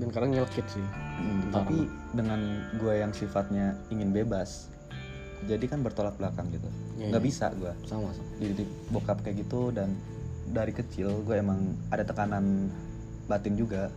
dan 0.00 0.08
kadang 0.08 0.30
nyelkit 0.32 0.64
sih. 0.72 0.80
Mm, 1.20 1.52
Tentara. 1.52 1.52
tapi 1.60 1.76
dengan 2.16 2.40
gue 2.80 2.94
yang 2.96 3.12
sifatnya 3.12 3.76
ingin 3.92 4.10
bebas 4.10 4.72
jadi 5.48 5.64
kan 5.72 5.80
bertolak 5.80 6.16
belakang 6.20 6.52
gitu. 6.52 6.68
Iya, 7.00 7.14
nggak 7.14 7.22
iya. 7.22 7.28
bisa 7.28 7.46
gue 7.56 7.72
sama 7.88 8.12
sama. 8.12 8.28
Dididik 8.40 8.68
bokap 8.92 9.24
kayak 9.24 9.44
gitu 9.46 9.72
dan 9.72 9.96
dari 10.50 10.74
kecil 10.74 11.24
gue 11.24 11.36
emang 11.40 11.76
ada 11.88 12.04
tekanan 12.04 12.68
batin 13.24 13.56
juga. 13.56 13.88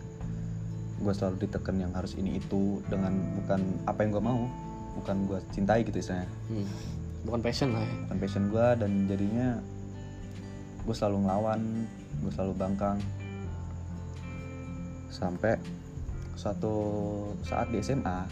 Gue 1.03 1.11
selalu 1.11 1.43
ditekan 1.43 1.75
yang 1.83 1.91
harus 1.91 2.15
ini 2.15 2.39
itu 2.39 2.79
dengan 2.87 3.11
bukan 3.43 3.59
apa 3.89 3.99
yang 4.07 4.11
gue 4.15 4.23
mau 4.23 4.41
bukan 4.93 5.17
gue 5.27 5.39
cintai 5.51 5.83
gitu 5.83 5.99
istilahnya. 5.99 6.29
Hmm. 6.51 6.67
bukan 7.23 7.39
passion 7.39 7.71
lah 7.71 7.83
ya. 7.83 7.95
Bukan 8.07 8.17
passion 8.19 8.43
gue 8.51 8.67
dan 8.79 8.91
jadinya 9.07 9.47
gue 10.83 10.95
selalu 10.95 11.27
ngelawan 11.27 11.61
gue 12.23 12.31
selalu 12.31 12.53
bangkang. 12.55 12.99
Sampai 15.11 15.59
suatu 16.33 16.75
saat 17.45 17.69
di 17.69 17.79
SMA 17.79 18.25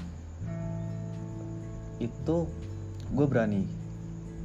itu 2.02 2.38
gue 3.14 3.28
berani. 3.30 3.64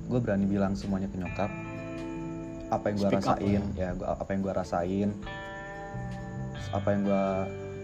Gue 0.06 0.20
berani 0.22 0.44
bilang 0.46 0.76
semuanya 0.76 1.08
ke 1.10 1.16
nyokap. 1.18 1.50
Apa 2.68 2.84
yang 2.90 2.96
gue 2.98 3.08
Speak 3.10 3.22
up 3.22 3.38
rasain 3.38 3.62
lah 3.62 3.78
ya 3.78 3.90
gua, 3.94 4.06
apa 4.18 4.28
yang 4.34 4.40
gue 4.42 4.54
rasain 4.54 5.10
apa 6.74 6.88
yang 6.90 7.00
gue 7.06 7.24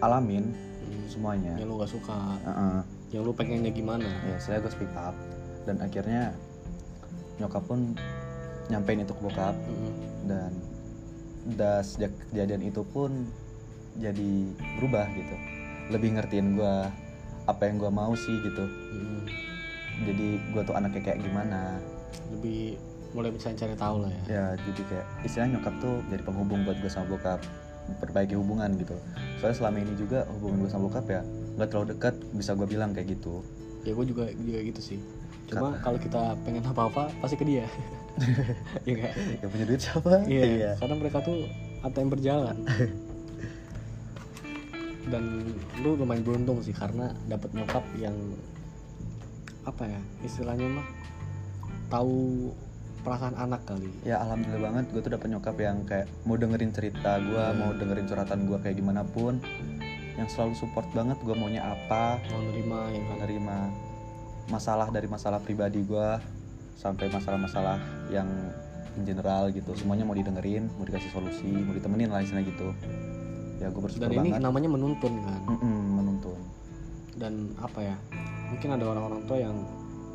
alamin 0.03 0.45
Hmm. 0.83 1.07
semuanya. 1.09 1.55
Yang 1.57 1.69
lu 1.71 1.75
gak 1.79 1.93
suka. 1.95 2.19
Heeh. 2.45 2.79
yang 3.13 3.23
lu 3.29 3.33
pengennya 3.37 3.71
gimana? 3.71 4.09
Ya 4.25 4.37
saya 4.41 4.59
gue 4.59 4.73
speak 4.73 4.91
up. 4.99 5.15
Dan 5.69 5.79
akhirnya 5.85 6.33
nyokap 7.39 7.63
pun 7.65 7.95
nyampein 8.69 9.05
itu 9.05 9.13
ke 9.15 9.23
bokap. 9.23 9.55
Hmm. 9.55 9.95
dan 10.23 10.51
udah 11.55 11.83
sejak 11.83 12.15
kejadian 12.31 12.63
itu 12.63 12.83
pun 12.95 13.27
jadi 13.99 14.33
berubah 14.79 15.11
gitu 15.11 15.35
lebih 15.93 16.17
ngertiin 16.17 16.57
gue 16.57 16.75
apa 17.47 17.63
yang 17.67 17.77
gue 17.79 17.91
mau 17.93 18.13
sih 18.17 18.37
gitu. 18.43 18.65
Hmm. 18.65 19.23
jadi 20.03 20.41
gue 20.51 20.63
tuh 20.67 20.75
anaknya 20.75 21.03
kayak 21.05 21.21
gimana? 21.23 21.79
Lebih 22.35 22.81
mulai 23.13 23.31
bisa 23.31 23.53
cari 23.53 23.77
tahu 23.77 24.09
lah 24.09 24.11
ya. 24.11 24.23
Ya 24.27 24.45
jadi 24.67 24.83
kayak 24.89 25.07
istilahnya 25.23 25.61
nyokap 25.61 25.75
tuh 25.85 25.97
jadi 26.09 26.23
penghubung 26.25 26.61
buat 26.65 26.79
gue 26.81 26.91
sama 26.91 27.07
bokap 27.13 27.41
perbaiki 28.01 28.35
hubungan 28.35 28.73
gitu. 28.81 28.97
Soalnya 29.39 29.57
selama 29.63 29.77
ini 29.85 29.93
juga 29.95 30.25
hubungan 30.33 30.65
gue 30.65 30.71
sama 30.73 30.89
bokap 30.89 31.07
ya 31.07 31.23
nggak 31.53 31.69
terlalu 31.69 31.87
dekat 31.93 32.15
bisa 32.33 32.51
gue 32.57 32.67
bilang 32.67 32.91
kayak 32.97 33.13
gitu. 33.13 33.45
Ya 33.85 33.93
gue 33.93 34.07
juga 34.09 34.25
juga 34.33 34.59
gitu 34.65 34.81
sih. 34.81 34.99
Cuma 35.53 35.77
kalau 35.85 36.01
kita 36.01 36.35
pengen 36.49 36.65
apa-apa 36.65 37.13
pasti 37.21 37.37
ke 37.37 37.45
dia. 37.45 37.67
Iya 38.85 38.93
nggak? 38.93 39.15
yang 39.41 39.51
punya 39.57 39.65
duit 39.65 39.81
siapa? 39.81 40.13
Iya, 40.29 40.77
karena 40.77 40.95
mereka 41.01 41.25
tuh 41.25 41.49
ATM 41.81 42.13
berjalan. 42.13 42.57
Dan 45.07 45.51
lu 45.81 45.97
lumayan 45.97 46.23
beruntung 46.23 46.63
sih 46.63 46.71
karena 46.71 47.11
dapat 47.27 47.51
nyokap 47.53 47.83
yang 47.97 48.15
apa 49.63 49.87
ya 49.87 50.01
istilahnya 50.23 50.67
mah 50.69 50.87
tahu 51.87 52.51
perasaan 53.03 53.35
anak 53.35 53.63
kali. 53.63 53.91
ya 54.03 54.19
alhamdulillah 54.19 54.71
banget 54.71 54.85
gue 54.91 55.01
tuh 55.03 55.13
dapet 55.15 55.29
nyokap 55.31 55.57
yang 55.59 55.83
kayak 55.83 56.07
mau 56.23 56.35
dengerin 56.35 56.71
cerita 56.71 57.19
gue 57.19 57.35
Hmm. 57.39 57.59
mau 57.59 57.71
dengerin 57.75 58.07
curhatan 58.07 58.47
gue 58.47 58.59
kayak 58.59 58.77
gimana 58.79 59.03
pun 59.03 59.43
yang 60.15 60.27
selalu 60.27 60.55
support 60.55 60.87
banget 60.91 61.19
gue 61.19 61.35
maunya 61.35 61.63
apa 61.63 62.19
Mau 62.31 62.43
nerima 62.43 62.91
ya 62.91 63.01
kan. 63.01 63.07
menerima 63.19 63.57
masalah 64.49 64.89
dari 64.91 65.07
masalah 65.07 65.39
pribadi 65.39 65.83
gue 65.83 66.09
sampai 66.75 67.07
masalah-masalah 67.07 67.79
yang 68.11 68.27
in 68.95 69.03
general 69.03 69.51
gitu 69.51 69.75
semuanya 69.75 70.03
mau 70.03 70.15
didengerin 70.15 70.67
mau 70.75 70.83
dikasih 70.83 71.11
solusi 71.11 71.47
mau 71.49 71.75
ditemenin 71.75 72.11
lah 72.11 72.23
istilahnya 72.23 72.51
gitu 72.51 72.71
ya 73.63 73.69
gue 73.71 73.79
bersyukur 73.81 74.03
Dan 74.03 74.13
ini 74.19 74.29
banget 74.35 74.43
namanya 74.43 74.69
menuntun 74.69 75.13
kan. 75.23 75.41
Mm-mm, 75.47 75.79
menuntun 75.95 76.39
Dan 77.15 77.33
apa 77.57 77.79
ya? 77.81 77.97
Mungkin 78.51 78.69
ada 78.75 78.85
orang-orang 78.85 79.23
tua 79.25 79.39
yang 79.39 79.57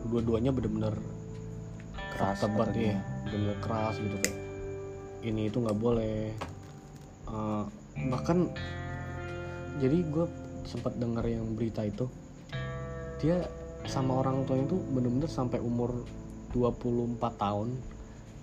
dua-duanya 0.05 0.51
bener-bener 0.51 0.93
keras 2.13 2.41
tebat 2.41 2.69
ya, 2.73 2.97
gimana. 2.97 3.29
bener 3.29 3.55
keras 3.59 3.95
gitu 3.97 4.17
kayak 4.19 4.37
ini 5.21 5.49
itu 5.49 5.57
nggak 5.57 5.77
boleh. 5.77 6.31
Eh, 7.27 7.63
bahkan 8.07 8.47
jadi 9.77 9.97
gue 10.05 10.25
sempat 10.63 10.95
dengar 10.95 11.23
yang 11.23 11.53
berita 11.53 11.81
itu 11.81 12.05
dia 13.17 13.47
sama 13.87 14.19
orang 14.19 14.43
tuanya 14.43 14.67
itu 14.67 14.77
bener-bener 14.91 15.25
sampai 15.25 15.57
umur 15.57 16.03
24 16.51 17.17
tahun 17.37 17.77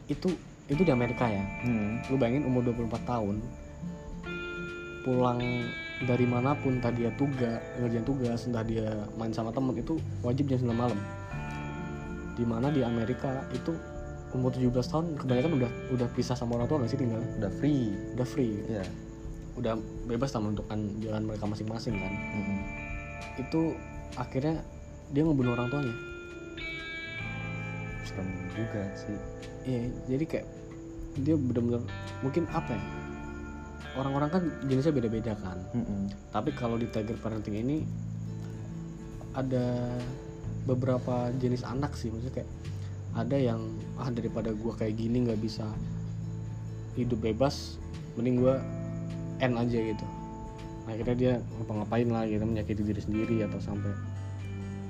itu 0.06 0.28
itu 0.66 0.82
di 0.82 0.90
Amerika 0.90 1.28
ya 1.28 1.44
Hmm, 1.62 2.00
lu 2.08 2.16
bayangin 2.16 2.49
umur 2.49 2.64
24 2.64 2.96
tahun 3.04 3.38
pulang 5.04 5.38
dari 6.02 6.26
mana 6.26 6.56
pun 6.58 6.80
entah 6.80 6.90
dia 6.90 7.12
tugas 7.14 7.61
ngerjain 7.78 8.02
tugas 8.02 8.49
entah 8.49 8.64
dia 8.64 8.88
main 9.14 9.30
sama 9.30 9.52
temen 9.52 9.76
itu 9.76 10.00
wajib 10.25 10.49
jam 10.50 10.64
9 10.64 10.75
malam. 10.75 10.99
Di 12.34 12.42
mana 12.42 12.73
di 12.73 12.82
Amerika 12.82 13.46
itu 13.54 13.76
umur 14.34 14.50
17 14.50 14.75
tahun 14.90 15.06
kebanyakan 15.14 15.52
udah 15.62 15.70
udah 15.94 16.08
pisah 16.18 16.34
sama 16.34 16.58
orang 16.58 16.66
tua 16.66 16.82
nggak 16.82 16.90
sih 16.90 16.99
tinggal? 16.99 17.23
Udah 17.38 17.52
free. 17.62 17.94
Udah 18.18 18.26
free. 18.26 18.58
Ya 18.66 18.82
udah 19.54 19.78
bebas 20.11 20.34
lah 20.34 20.42
menentukan 20.42 20.78
jalan 20.99 21.23
mereka 21.30 21.44
masing-masing 21.46 21.94
kan. 21.94 22.11
Mm-mm. 22.11 22.61
itu 23.34 23.75
akhirnya 24.18 24.62
dia 25.14 25.23
ngebunuh 25.23 25.54
orang 25.54 25.70
tuanya. 25.70 25.94
Serem 28.02 28.28
juga 28.56 28.82
sih. 28.99 29.18
Iya 29.68 29.80
jadi 30.11 30.25
kayak 30.26 30.46
dia 31.23 31.38
bener-bener 31.38 31.87
mungkin 32.26 32.50
apa 32.50 32.75
ya 32.75 32.82
orang-orang 33.93 34.31
kan 34.33 34.43
jenisnya 34.67 34.95
beda-beda 34.97 35.37
kan. 35.38 35.59
Mm-mm. 35.76 36.11
tapi 36.33 36.50
kalau 36.57 36.75
di 36.81 36.88
Tiger 36.91 37.14
Parenting 37.21 37.57
ini 37.61 37.76
ada 39.35 39.99
beberapa 40.64 41.29
jenis 41.37 41.67
anak 41.67 41.93
sih. 41.99 42.09
Maksudnya 42.09 42.43
kayak 42.43 42.50
ada 43.14 43.37
yang 43.38 43.61
ah 44.00 44.11
daripada 44.11 44.50
gua 44.50 44.75
kayak 44.75 44.99
gini 44.99 45.29
nggak 45.29 45.38
bisa 45.38 45.67
hidup 46.99 47.23
bebas 47.23 47.79
mending 48.19 48.43
gua 48.43 48.59
end 49.43 49.55
aja 49.59 49.79
gitu. 49.79 50.07
Akhirnya 50.85 51.17
dia 51.17 51.33
ngapa-ngapain 51.61 52.09
lah 52.11 52.25
gitu 52.29 52.45
menyakiti 52.45 52.83
diri 52.83 53.00
sendiri 53.03 53.37
atau 53.47 53.59
sampai 53.61 53.93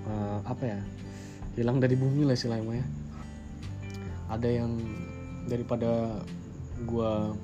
eh, 0.08 0.38
apa 0.44 0.64
ya 0.64 0.80
hilang 1.54 1.78
dari 1.78 1.96
bumi 1.96 2.28
lah 2.28 2.36
istilahnya 2.36 2.80
ya. 2.80 2.86
Ada 4.32 4.48
yang 4.48 4.72
daripada 5.48 6.20
gua 6.88 7.36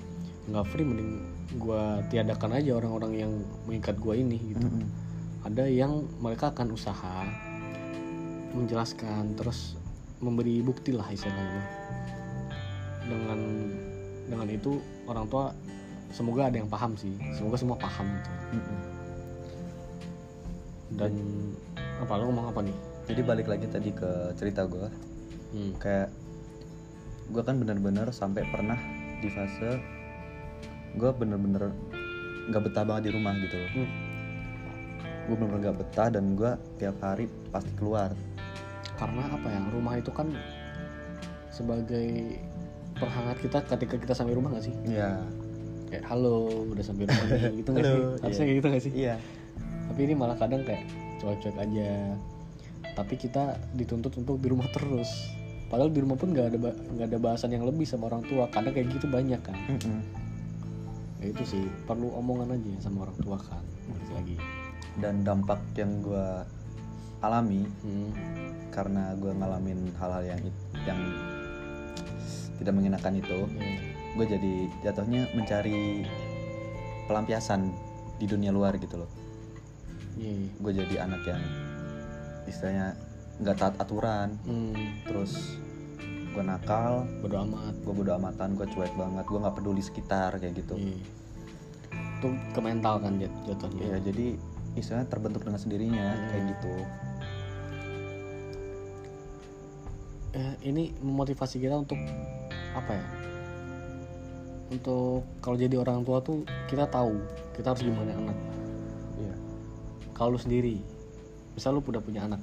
nggak 0.48 0.66
free 0.72 0.86
mending 0.86 1.29
gua 1.58 2.04
tiadakan 2.12 2.60
aja 2.60 2.78
orang-orang 2.78 3.12
yang 3.16 3.32
mengikat 3.66 3.98
gua 3.98 4.14
ini 4.14 4.38
gitu 4.54 4.62
Mm-mm. 4.62 4.86
ada 5.46 5.64
yang 5.66 6.06
mereka 6.22 6.54
akan 6.54 6.74
usaha 6.76 7.26
menjelaskan 8.54 9.34
terus 9.34 9.74
memberi 10.20 10.62
bukti 10.62 10.94
lah 10.94 11.06
istilahnya 11.10 11.62
dengan 13.08 13.40
dengan 14.30 14.46
itu 14.46 14.78
orang 15.10 15.26
tua 15.26 15.50
semoga 16.14 16.46
ada 16.46 16.60
yang 16.60 16.70
paham 16.70 16.94
sih 16.94 17.14
semoga 17.34 17.56
semua 17.58 17.78
paham 17.78 18.06
gitu 18.06 18.30
Mm-mm. 18.54 18.78
dan 20.98 21.12
apa 22.00 22.12
lo 22.14 22.30
ngomong 22.30 22.46
apa 22.54 22.60
nih 22.62 22.76
jadi 23.10 23.20
balik 23.26 23.46
lagi 23.50 23.66
tadi 23.66 23.90
ke 23.90 24.34
cerita 24.38 24.70
gue 24.70 24.86
hmm. 25.54 25.72
kayak 25.82 26.08
gue 27.30 27.42
kan 27.42 27.58
bener-bener 27.58 28.10
sampai 28.14 28.46
pernah 28.46 28.78
di 29.18 29.28
fase 29.30 29.99
gue 30.96 31.10
bener-bener 31.14 31.70
nggak 32.50 32.62
betah 32.66 32.82
banget 32.82 33.02
di 33.08 33.12
rumah 33.14 33.32
gitu 33.38 33.56
loh. 33.58 33.70
Hmm. 33.78 33.90
gue 35.28 35.36
bener-bener 35.38 35.62
nggak 35.70 35.78
betah 35.78 36.08
dan 36.10 36.24
gue 36.34 36.52
tiap 36.82 36.96
hari 37.04 37.30
pasti 37.54 37.70
keluar. 37.78 38.10
Karena 38.98 39.30
apa 39.30 39.46
ya 39.46 39.60
rumah 39.70 39.94
itu 39.96 40.10
kan 40.10 40.34
sebagai 41.54 42.40
perhangat 42.98 43.36
kita 43.40 43.58
ketika 43.64 43.96
kita 43.96 44.12
sampai 44.16 44.34
rumah 44.34 44.50
gak 44.52 44.66
sih? 44.66 44.74
Iya. 44.84 45.22
Kayak 45.88 46.04
halo 46.10 46.66
udah 46.70 46.84
sampai 46.84 47.04
rumah 47.06 47.26
nih 47.30 47.42
gitu 47.62 47.68
nggak 47.70 47.84
sih? 47.84 48.02
Harusnya 48.20 48.44
iya. 48.44 48.48
kayak 48.48 48.58
gitu 48.58 48.68
gak 48.68 48.82
sih? 48.82 48.92
Iya. 48.92 49.14
Tapi 49.90 50.00
ini 50.06 50.14
malah 50.14 50.36
kadang 50.36 50.62
kayak 50.66 50.84
cuek-cuek 51.22 51.56
aja. 51.56 51.90
Tapi 52.92 53.14
kita 53.16 53.44
dituntut 53.78 54.12
untuk 54.18 54.36
di 54.42 54.48
rumah 54.50 54.66
terus. 54.74 55.08
Padahal 55.70 55.94
di 55.94 56.02
rumah 56.02 56.18
pun 56.18 56.34
nggak 56.34 56.46
ada 56.50 56.58
nggak 56.74 57.06
ada 57.14 57.18
bahasan 57.22 57.54
yang 57.54 57.62
lebih 57.62 57.86
sama 57.86 58.10
orang 58.10 58.26
tua. 58.26 58.50
Kadang 58.50 58.74
kayak 58.74 58.90
gitu 58.90 59.06
banyak 59.06 59.38
kan. 59.38 59.54
Mm-mm. 59.70 60.19
Ya 61.20 61.26
itu 61.30 61.42
sih 61.44 61.64
perlu 61.84 62.08
omongan 62.16 62.56
aja 62.56 62.88
sama 62.88 63.04
orang 63.04 63.18
tua 63.20 63.36
kan 63.36 63.64
balik 63.92 64.10
lagi 64.16 64.36
dan 64.98 65.22
dampak 65.22 65.60
yang 65.76 66.00
gue 66.00 66.26
alami 67.20 67.68
hmm. 67.84 68.10
karena 68.72 69.12
gue 69.20 69.32
ngalamin 69.36 69.92
hal-hal 70.00 70.24
yang 70.24 70.42
yang 70.88 71.00
tidak 72.60 72.72
mengenakan 72.76 73.20
itu 73.20 73.38
ya. 73.56 73.72
gue 74.16 74.26
jadi 74.26 74.54
jatuhnya 74.84 75.28
mencari 75.36 76.04
pelampiasan 77.08 77.72
di 78.20 78.26
dunia 78.28 78.52
luar 78.52 78.76
gitu 78.80 79.00
loh 79.00 79.10
Iya, 80.20 80.32
iya. 80.36 80.50
gue 80.52 80.72
jadi 80.84 80.94
anak 81.06 81.22
yang 81.24 81.42
istilahnya 82.44 82.92
nggak 83.40 83.56
taat 83.56 83.74
aturan 83.80 84.36
Hmm, 84.44 84.76
terus 85.08 85.56
gue 86.30 86.42
nakal. 86.42 87.04
Bodo 87.20 87.36
amat. 87.42 87.74
Gue 87.82 87.94
bodo 87.94 88.12
amatan 88.14 88.54
gue 88.54 88.66
cuek 88.66 88.94
banget 88.94 89.24
gue 89.26 89.38
nggak 89.38 89.56
peduli 89.56 89.82
sekitar 89.82 90.36
kayak 90.38 90.54
gitu. 90.58 90.76
Iya. 90.76 90.98
itu 92.20 92.28
ke 92.52 92.60
mental 92.60 93.00
kan 93.00 93.16
jat- 93.16 93.40
jatuhnya? 93.48 93.96
Ya 93.96 93.98
jadi 94.04 94.36
istilahnya 94.76 95.08
terbentuk 95.08 95.40
dengan 95.40 95.56
sendirinya 95.56 96.04
Hmm. 96.12 96.26
kayak 96.28 96.44
gitu. 96.52 96.72
Eh, 100.36 100.54
ini 100.62 100.92
memotivasi 101.00 101.58
kita 101.58 101.80
untuk 101.80 101.96
apa 102.76 102.92
ya? 102.92 103.06
Untuk 104.68 105.26
kalau 105.40 105.56
jadi 105.56 105.80
orang 105.80 106.04
tua 106.04 106.20
tuh 106.20 106.44
kita 106.68 106.86
tahu 106.86 107.18
kita 107.56 107.72
harus 107.72 107.82
gimana 107.82 108.12
anak. 108.12 108.38
Iya. 109.16 109.34
Kalau 110.12 110.36
lu 110.36 110.38
sendiri 110.38 110.76
misal 111.56 111.74
lu 111.74 111.82
udah 111.82 112.04
punya 112.04 112.28
anak 112.28 112.38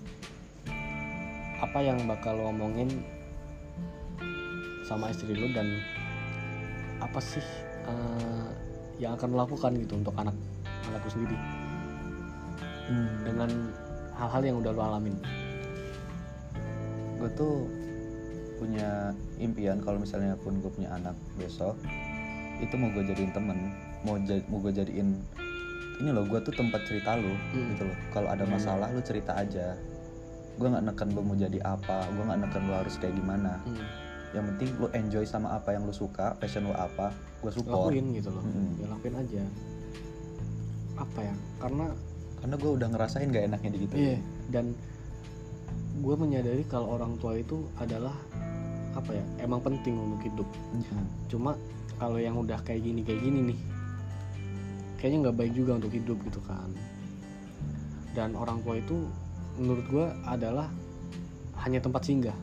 apa 1.57 1.79
yang 1.81 2.01
bakal 2.05 2.37
lu 2.37 2.49
omongin 2.49 2.89
sama 4.87 5.11
istri 5.11 5.35
lu 5.35 5.51
dan 5.51 5.67
apa 6.97 7.19
sih 7.19 7.43
eh, 7.83 8.45
yang 8.97 9.13
akan 9.13 9.27
lu 9.29 9.37
lakukan 9.37 9.75
gitu 9.75 9.93
untuk 9.95 10.15
anak 10.15 10.33
anakku 10.85 11.09
sendiri? 11.09 11.35
Dengan 13.21 13.51
hal-hal 14.15 14.41
yang 14.41 14.57
udah 14.57 14.71
lu 14.71 14.81
alamin. 14.81 15.15
Gue 17.17 17.29
tuh 17.33 17.67
punya 18.55 19.11
impian 19.37 19.77
kalau 19.79 19.99
misalnya 19.99 20.33
pun 20.35 20.57
gue 20.57 20.71
punya 20.71 20.89
anak 20.91 21.13
besok 21.35 21.77
itu 22.57 22.73
mau 22.73 22.89
gue 22.89 23.05
jadiin 23.05 23.29
temen 23.29 23.69
mau 24.01 24.17
ja- 24.19 24.41
mau 24.47 24.57
gue 24.57 24.73
jadiin 24.73 25.13
ini 25.95 26.09
loh 26.09 26.25
gue 26.25 26.39
tuh 26.39 26.49
tempat 26.51 26.81
cerita 26.83 27.13
lu 27.13 27.33
Hmm. 27.51 27.69
gitu 27.69 27.85
loh. 27.85 27.97
Kalau 28.09 28.29
ada 28.29 28.41
Hmm. 28.41 28.53
masalah 28.55 28.87
lu 28.87 29.01
cerita 29.01 29.33
aja. 29.35 29.77
Gue 30.55 30.67
nggak 30.67 30.85
neken 30.85 31.09
lu 31.11 31.21
mau 31.21 31.35
jadi 31.35 31.59
apa 31.59 32.07
gue 32.07 32.23
nggak 32.23 32.39
neken 32.39 32.61
lu 32.63 32.73
harus 32.73 32.95
kayak 32.95 33.13
gimana. 33.13 33.61
Hmm, 33.61 33.85
yang 34.35 34.43
penting 34.53 34.69
lu 34.75 34.87
enjoy 34.91 35.23
sama 35.23 35.55
apa 35.55 35.71
yang 35.71 35.87
lu 35.87 35.95
suka 35.95 36.35
passion 36.35 36.67
lu 36.67 36.75
apa 36.75 37.15
gue 37.39 37.51
support. 37.53 37.93
Lakuin 37.93 38.11
gitu 38.17 38.29
loh. 38.33 38.43
Mm-mm. 38.43 38.81
ya 38.83 38.85
lakuin 38.91 39.15
aja. 39.15 39.43
Apa 40.97 41.19
ya? 41.23 41.33
Karena 41.63 41.85
karena 42.37 42.55
gue 42.59 42.71
udah 42.77 42.87
ngerasain 42.93 43.27
gak 43.33 43.45
enaknya 43.49 43.69
di 43.73 43.79
gitu 43.81 43.93
Iya, 43.97 44.17
dan 44.53 44.65
gue 45.97 46.15
menyadari 46.15 46.63
kalau 46.69 46.93
orang 46.93 47.17
tua 47.17 47.33
itu 47.41 47.65
adalah 47.81 48.13
apa 48.93 49.13
ya 49.13 49.25
emang 49.41 49.61
penting 49.61 49.97
untuk 49.97 50.21
hidup. 50.25 50.47
Hmm. 50.73 51.05
cuma 51.29 51.51
kalau 51.97 52.21
yang 52.21 52.37
udah 52.37 52.61
kayak 52.61 52.85
gini 52.85 53.01
kayak 53.01 53.25
gini 53.25 53.53
nih 53.53 53.59
kayaknya 55.01 55.29
nggak 55.29 55.37
baik 55.37 55.53
juga 55.53 55.71
untuk 55.77 55.93
hidup 55.93 56.17
gitu 56.25 56.41
kan. 56.45 56.69
Dan 58.17 58.33
orang 58.33 58.61
tua 58.65 58.81
itu 58.81 59.05
menurut 59.57 59.85
gue 59.89 60.05
adalah 60.25 60.69
hanya 61.61 61.81
tempat 61.81 62.05
singgah 62.05 62.37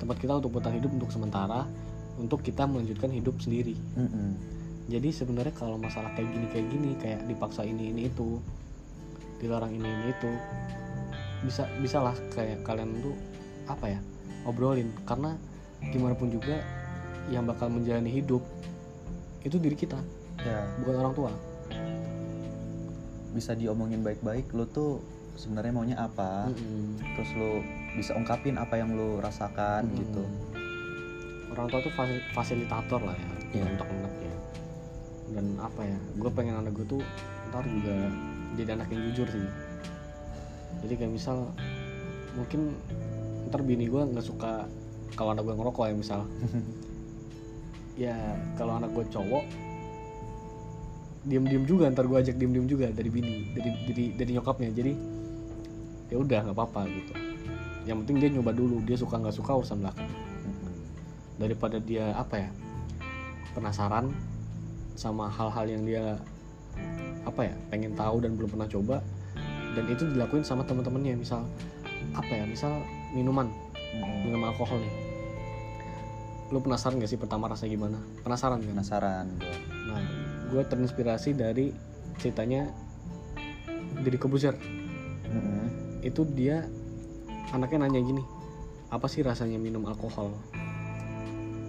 tempat 0.00 0.16
kita 0.16 0.40
untuk 0.40 0.56
bertahan 0.56 0.80
hidup 0.80 0.90
untuk 0.96 1.10
sementara 1.12 1.68
untuk 2.16 2.40
kita 2.40 2.64
melanjutkan 2.64 3.12
hidup 3.12 3.36
sendiri. 3.40 3.76
Mm-mm. 3.96 4.36
jadi 4.90 5.08
sebenarnya 5.14 5.54
kalau 5.54 5.78
masalah 5.78 6.10
kayak 6.18 6.28
gini 6.34 6.46
kayak 6.50 6.66
gini 6.72 6.90
kayak 6.98 7.20
dipaksa 7.30 7.62
ini 7.62 7.94
ini 7.94 8.10
itu 8.10 8.42
dilarang 9.38 9.72
ini 9.72 9.86
ini 9.86 10.06
itu 10.10 10.32
bisa 11.40 11.64
bisalah 11.80 12.12
kayak 12.36 12.60
kalian 12.66 13.00
tuh 13.00 13.16
apa 13.68 13.96
ya 13.96 14.00
obrolin. 14.44 14.92
Karena 15.08 15.36
gimana 15.80 16.12
pun 16.12 16.28
juga 16.28 16.60
yang 17.32 17.48
bakal 17.48 17.72
menjalani 17.72 18.10
hidup 18.12 18.42
itu 19.40 19.56
diri 19.56 19.76
kita 19.76 19.96
ya. 20.44 20.68
bukan 20.84 20.94
orang 21.00 21.14
tua. 21.16 21.32
Bisa 23.32 23.56
diomongin 23.56 24.04
baik-baik 24.04 24.52
lu 24.52 24.68
tuh 24.68 25.00
sebenarnya 25.40 25.72
maunya 25.72 25.96
apa? 25.96 26.52
Mm-mm. 26.52 27.00
terus 27.16 27.30
lu 27.38 27.64
bisa 27.92 28.14
ungkapin 28.14 28.54
apa 28.54 28.74
yang 28.74 28.90
lu 28.90 29.18
rasakan 29.18 29.84
Mm-mm. 29.84 29.98
gitu. 29.98 30.22
Orang 31.50 31.66
tua 31.66 31.80
tuh 31.80 31.90
fasil- 31.90 32.22
fasilitator 32.30 33.00
lah 33.00 33.16
ya 33.16 33.30
Iya. 33.52 33.64
untuk 33.68 33.88
anak 33.88 34.14
ya. 34.16 34.34
Dan 35.30 35.46
apa 35.56 35.80
ya 35.82 35.98
gue 36.14 36.30
pengen 36.30 36.54
anak 36.56 36.72
gue 36.72 36.86
tuh 36.88 37.02
ntar 37.48 37.62
juga 37.62 37.96
jadi 38.54 38.70
anak 38.74 38.88
yang 38.88 39.02
jujur 39.10 39.26
sih. 39.26 39.46
Jadi 40.80 40.94
kayak 40.96 41.12
misal 41.12 41.50
mungkin 42.32 42.78
ntar 43.46 43.60
bini 43.60 43.84
gue 43.84 43.98
nggak 44.00 44.22
suka 44.22 44.70
kalau 45.12 45.34
anak 45.34 45.42
gue 45.42 45.54
ngerokok 45.54 45.84
ya 45.84 45.94
misal. 45.94 46.20
Ya 47.98 48.16
kalau 48.56 48.80
anak 48.80 48.90
gue 48.90 49.04
cowok 49.06 49.44
diem-diem 51.20 51.68
juga 51.68 51.84
ntar 51.90 52.08
gue 52.08 52.16
ajak 52.16 52.32
diem-diem 52.34 52.64
juga 52.64 52.88
dari 52.88 53.12
bini 53.12 53.52
dari 53.52 53.70
dari 53.84 54.04
dari 54.14 54.30
nyokapnya. 54.32 54.72
Jadi 54.72 54.92
ya 56.08 56.16
udah 56.16 56.38
nggak 56.42 56.56
apa-apa 56.56 56.88
gitu 56.88 57.12
yang 57.90 58.06
penting 58.06 58.22
dia 58.22 58.30
nyoba 58.30 58.54
dulu 58.54 58.78
dia 58.86 58.94
suka 58.94 59.18
nggak 59.18 59.34
suka 59.34 59.50
urusan 59.58 59.82
belakang 59.82 60.06
daripada 61.42 61.82
dia 61.82 62.14
apa 62.14 62.46
ya 62.46 62.50
penasaran 63.50 64.14
sama 64.94 65.26
hal-hal 65.26 65.66
yang 65.66 65.82
dia 65.82 66.04
apa 67.26 67.50
ya 67.50 67.54
pengen 67.66 67.98
tahu 67.98 68.22
dan 68.22 68.38
belum 68.38 68.54
pernah 68.54 68.70
coba 68.70 69.02
dan 69.74 69.84
itu 69.90 70.06
dilakuin 70.06 70.46
sama 70.46 70.62
teman-temannya 70.62 71.18
misal 71.18 71.42
apa 72.14 72.30
ya 72.30 72.44
misal 72.46 72.78
minuman 73.10 73.50
Mm-mm. 73.74 74.30
minum 74.30 74.46
alkohol 74.46 74.78
nih 74.78 74.94
lu 76.50 76.58
penasaran 76.62 76.98
gak 76.98 77.10
sih 77.10 77.18
pertama 77.18 77.50
rasanya 77.50 77.74
gimana 77.74 77.98
penasaran 78.22 78.62
kan 78.62 78.70
penasaran 78.70 79.26
gua. 79.38 79.56
nah 79.90 80.02
gue 80.50 80.62
terinspirasi 80.66 81.30
dari 81.34 81.74
ceritanya 82.22 82.70
Deddy 84.02 84.18
Kobuzer 84.18 84.54
Mm-mm. 85.26 85.66
itu 86.06 86.22
dia 86.34 86.66
anaknya 87.50 87.86
nanya 87.86 88.00
gini 88.02 88.22
apa 88.90 89.06
sih 89.06 89.22
rasanya 89.22 89.58
minum 89.58 89.86
alkohol? 89.86 90.34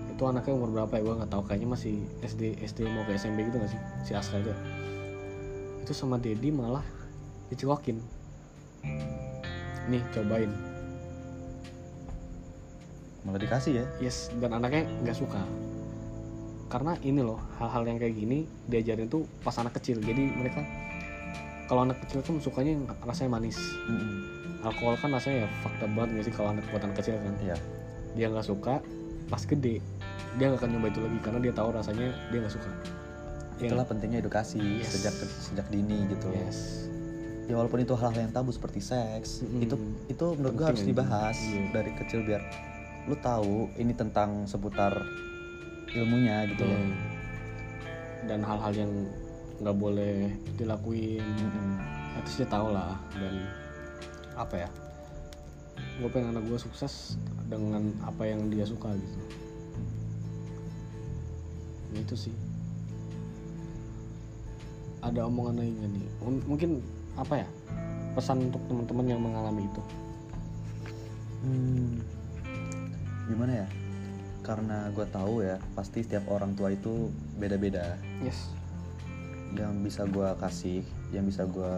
Itu 0.10 0.26
anaknya 0.26 0.58
umur 0.58 0.74
berapa 0.74 0.94
ya? 0.98 1.02
Gue 1.06 1.16
nggak 1.22 1.30
tahu. 1.30 1.44
Kayaknya 1.46 1.70
masih 1.70 1.96
SD 2.26 2.58
SD 2.66 2.90
mau 2.90 3.06
ke 3.06 3.14
SMP 3.14 3.46
gitu 3.46 3.62
gak 3.62 3.70
sih? 3.70 3.82
Si 4.02 4.12
Aska 4.18 4.42
itu 4.42 4.54
itu 5.82 5.98
sama 5.98 6.22
Dedi 6.22 6.54
malah 6.54 6.86
dicekokin 7.50 7.98
nih 9.90 10.02
cobain. 10.14 10.50
Malah 13.26 13.42
dikasih 13.42 13.82
ya? 13.82 13.86
Yes 14.02 14.30
dan 14.42 14.58
anaknya 14.58 14.86
nggak 15.06 15.18
suka. 15.18 15.42
Karena 16.70 16.98
ini 17.06 17.22
loh 17.22 17.42
hal-hal 17.60 17.86
yang 17.86 17.98
kayak 17.98 18.16
gini 18.18 18.46
diajarin 18.70 19.10
tuh 19.10 19.26
pas 19.42 19.58
anak 19.58 19.78
kecil. 19.78 20.02
Jadi 20.02 20.32
mereka 20.38 20.62
kalau 21.72 21.88
anak 21.88 22.04
kecil 22.04 22.20
kan 22.20 22.36
sukanya 22.38 22.76
yang 22.76 22.84
rasanya 23.02 23.32
manis 23.32 23.56
Mm-mm. 23.88 24.28
alkohol 24.62 25.00
kan 25.00 25.10
rasanya 25.10 25.38
ya 25.44 25.50
fakta 25.64 25.88
banget 25.88 26.10
gak 26.12 26.26
sih 26.28 26.34
kalau 26.36 26.50
anak 26.52 26.66
buatan 26.68 26.92
kecil 26.92 27.16
kan 27.16 27.34
iya 27.40 27.56
dia 28.12 28.28
nggak 28.28 28.44
suka 28.44 28.84
pas 29.26 29.40
gede 29.42 29.80
dia 30.36 30.46
nggak 30.46 30.60
akan 30.60 30.70
nyoba 30.76 30.88
itu 30.92 31.00
lagi 31.00 31.18
karena 31.24 31.40
dia 31.40 31.54
tahu 31.56 31.70
rasanya 31.72 32.08
dia 32.28 32.40
nggak 32.44 32.52
suka 32.52 32.72
Iya 33.56 33.70
itulah 33.70 33.86
pentingnya 33.86 34.20
edukasi 34.20 34.58
Yes. 34.58 34.90
sejak 34.92 35.16
sejak 35.40 35.68
dini 35.70 36.10
gitu 36.10 36.28
yes 36.36 36.90
ya 37.48 37.56
walaupun 37.56 37.80
itu 37.80 37.94
hal-hal 37.94 38.20
yang 38.20 38.34
tabu 38.36 38.52
seperti 38.52 38.84
seks 38.84 39.40
Mm-mm. 39.40 39.64
itu 39.64 39.76
itu 40.08 40.26
menurut 40.36 40.54
gue 40.54 40.68
harus 40.68 40.84
dibahas 40.84 41.40
Iya. 41.40 41.72
dari 41.72 41.92
kecil 41.96 42.28
biar 42.28 42.44
lu 43.08 43.16
tahu 43.16 43.72
ini 43.78 43.94
tentang 43.94 44.44
seputar 44.44 44.92
ilmunya 45.90 46.52
gitu 46.52 46.64
loh 46.64 46.76
Iya. 46.76 46.96
dan 48.28 48.40
hal-hal 48.44 48.74
yang 48.76 48.92
nggak 49.62 49.78
boleh 49.78 50.34
dilakuin 50.58 51.22
at 52.18 52.26
least 52.26 52.42
dia 52.42 52.50
tahu 52.50 52.74
lah. 52.74 52.98
Dan 53.14 53.46
apa 54.34 54.66
ya 54.66 54.70
gue 56.02 56.10
pengen 56.10 56.34
anak 56.34 56.50
gue 56.50 56.58
sukses 56.58 57.20
dengan 57.46 57.94
apa 58.02 58.26
yang 58.26 58.50
dia 58.50 58.66
suka 58.66 58.90
gitu. 58.98 59.20
Ya 61.94 62.00
itu 62.02 62.16
sih. 62.18 62.36
Ada 65.02 65.26
omongan 65.30 65.62
lagi 65.62 65.72
nggak 65.78 65.92
nih? 65.94 66.08
M- 66.26 66.46
mungkin 66.50 66.72
apa 67.18 67.46
ya 67.46 67.48
pesan 68.18 68.50
untuk 68.50 68.62
teman-teman 68.66 69.06
yang 69.08 69.22
mengalami 69.22 69.66
itu? 69.66 69.82
Hmm, 71.42 71.98
gimana 73.30 73.66
ya? 73.66 73.68
Karena 74.42 74.90
gue 74.94 75.06
tahu 75.10 75.46
ya 75.46 75.58
pasti 75.78 76.02
setiap 76.06 76.30
orang 76.30 76.54
tua 76.58 76.74
itu 76.74 77.10
beda-beda. 77.38 77.98
Yes 78.22 78.61
yang 79.58 79.84
bisa 79.84 80.08
gue 80.08 80.30
kasih 80.40 80.82
yang 81.12 81.28
bisa 81.28 81.44
gue 81.48 81.74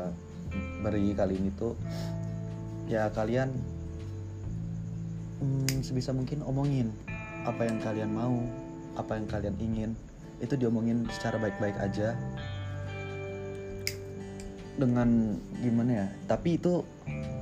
beri 0.85 1.17
kali 1.17 1.37
ini 1.37 1.49
tuh 1.57 1.73
ya 2.85 3.09
kalian 3.09 3.49
hmm, 5.41 5.81
sebisa 5.81 6.13
mungkin 6.13 6.45
omongin 6.45 6.93
apa 7.43 7.67
yang 7.67 7.77
kalian 7.83 8.11
mau 8.13 8.37
apa 8.95 9.17
yang 9.17 9.27
kalian 9.27 9.55
ingin. 9.59 9.91
Itu 10.39 10.59
diomongin 10.59 11.07
secara 11.11 11.39
baik-baik 11.39 11.77
aja. 11.79 12.15
Dengan 14.73 15.37
gimana 15.61 15.91
ya? 16.05 16.07
Tapi 16.25 16.57
itu 16.57 16.81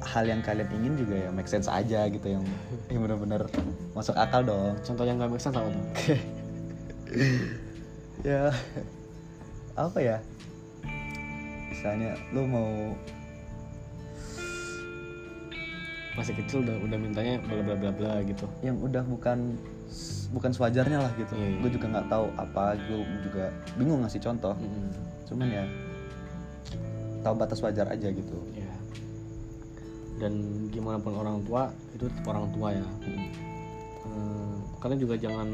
hal 0.01 0.27
yang 0.27 0.41
kalian 0.43 0.67
ingin 0.73 0.93
juga 0.99 1.15
ya 1.15 1.29
make 1.29 1.47
sense 1.47 1.69
aja 1.69 2.09
gitu 2.09 2.27
yang 2.27 2.43
yang 2.89 3.05
benar-benar 3.05 3.47
masuk 3.95 4.17
akal 4.17 4.43
dong. 4.43 4.75
Contoh 4.83 5.05
yang 5.07 5.21
gak 5.21 5.31
make 5.31 5.43
sense 5.43 5.57
apa 5.57 5.69
tuh? 5.69 5.85
Ya 8.21 8.53
apa 9.75 9.99
ya? 9.99 10.17
Misalnya 11.71 12.17
lu 12.35 12.45
mau 12.47 12.71
masih 16.11 16.35
kecil 16.35 16.67
udah 16.67 16.75
udah 16.83 16.97
mintanya 16.99 17.39
bla 17.47 17.63
bla 17.63 17.75
bla 17.79 17.91
bla 17.95 18.13
gitu. 18.27 18.43
yang 18.59 18.75
udah 18.83 18.99
bukan 19.07 19.55
bukan 20.35 20.51
sewajarnya 20.51 20.99
lah 20.99 21.11
gitu. 21.15 21.33
Iya, 21.35 21.47
iya. 21.47 21.57
gue 21.63 21.69
juga 21.71 21.85
nggak 21.97 22.07
tahu 22.11 22.25
apa 22.35 22.63
gue 22.75 22.99
juga 23.23 23.45
bingung 23.79 24.03
ngasih 24.03 24.21
contoh. 24.23 24.55
Mm-mm. 24.59 24.91
cuman 25.31 25.47
ya 25.47 25.63
tahu 27.23 27.33
batas 27.39 27.63
wajar 27.63 27.87
aja 27.87 28.07
gitu. 28.11 28.37
Ya 28.51 28.71
dan 30.21 30.33
gimana 30.69 31.01
pun 31.01 31.17
orang 31.17 31.41
tua 31.41 31.73
itu 31.97 32.05
orang 32.29 32.45
tua 32.53 32.77
ya. 32.77 32.85
Eh, 34.05 34.55
kalian 34.77 34.99
juga 35.01 35.17
jangan 35.17 35.49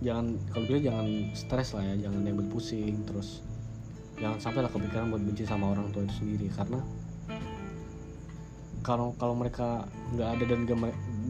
jangan 0.00 0.32
kalau 0.48 0.64
bisa 0.64 0.80
jangan 0.80 1.06
stres 1.36 1.68
lah 1.76 1.84
ya 1.84 2.08
jangan 2.08 2.20
yang 2.24 2.36
berpusing 2.40 3.04
terus 3.04 3.44
jangan 4.16 4.40
sampai 4.40 4.60
lah 4.64 4.70
kepikiran 4.72 5.12
buat 5.12 5.22
benci 5.24 5.44
sama 5.44 5.72
orang 5.72 5.92
tua 5.92 6.04
itu 6.04 6.14
sendiri 6.24 6.48
karena 6.52 6.80
kalau 8.80 9.12
kalau 9.20 9.36
mereka 9.36 9.84
nggak 10.16 10.28
ada 10.40 10.44
dan 10.48 10.58
gak 10.64 10.78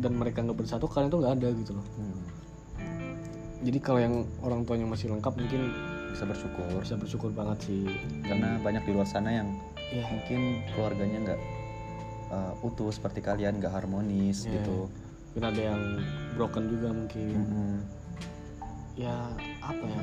dan 0.01 0.13
mereka 0.15 0.39
nggak 0.47 0.59
bersatu 0.59 0.87
kalian 0.87 1.11
tuh 1.11 1.19
nggak 1.19 1.35
ada 1.43 1.49
gitu 1.51 1.73
loh. 1.75 1.87
Hmm, 1.99 2.23
jadi 3.67 3.79
kalau 3.83 4.01
yang 4.01 4.15
orang 4.41 4.63
tuanya 4.63 4.87
masih 4.87 5.11
lengkap 5.11 5.35
mungkin 5.35 5.75
bisa 6.15 6.25
bersyukur. 6.31 6.71
bisa 6.79 6.95
bersyukur 6.95 7.31
banget 7.35 7.59
sih. 7.67 7.91
Karena 8.23 8.55
banyak 8.63 8.87
di 8.87 8.93
luar 8.95 9.09
sana 9.11 9.35
yang 9.35 9.51
ya 9.91 10.07
mungkin 10.07 10.63
keluarganya 10.73 11.19
nggak 11.27 11.41
uh, 12.31 12.55
utuh 12.63 12.95
seperti 12.95 13.19
kalian 13.19 13.59
nggak 13.59 13.75
harmonis 13.75 14.47
Iya. 14.47 14.63
gitu. 14.63 14.87
Mungkin 15.35 15.45
ada 15.51 15.61
yang 15.75 15.83
broken 16.39 16.65
juga 16.71 16.89
mungkin. 16.95 17.35
Mm-mm. 17.35 17.75
Ya 18.99 19.15
apa 19.63 19.85
ya 19.87 20.03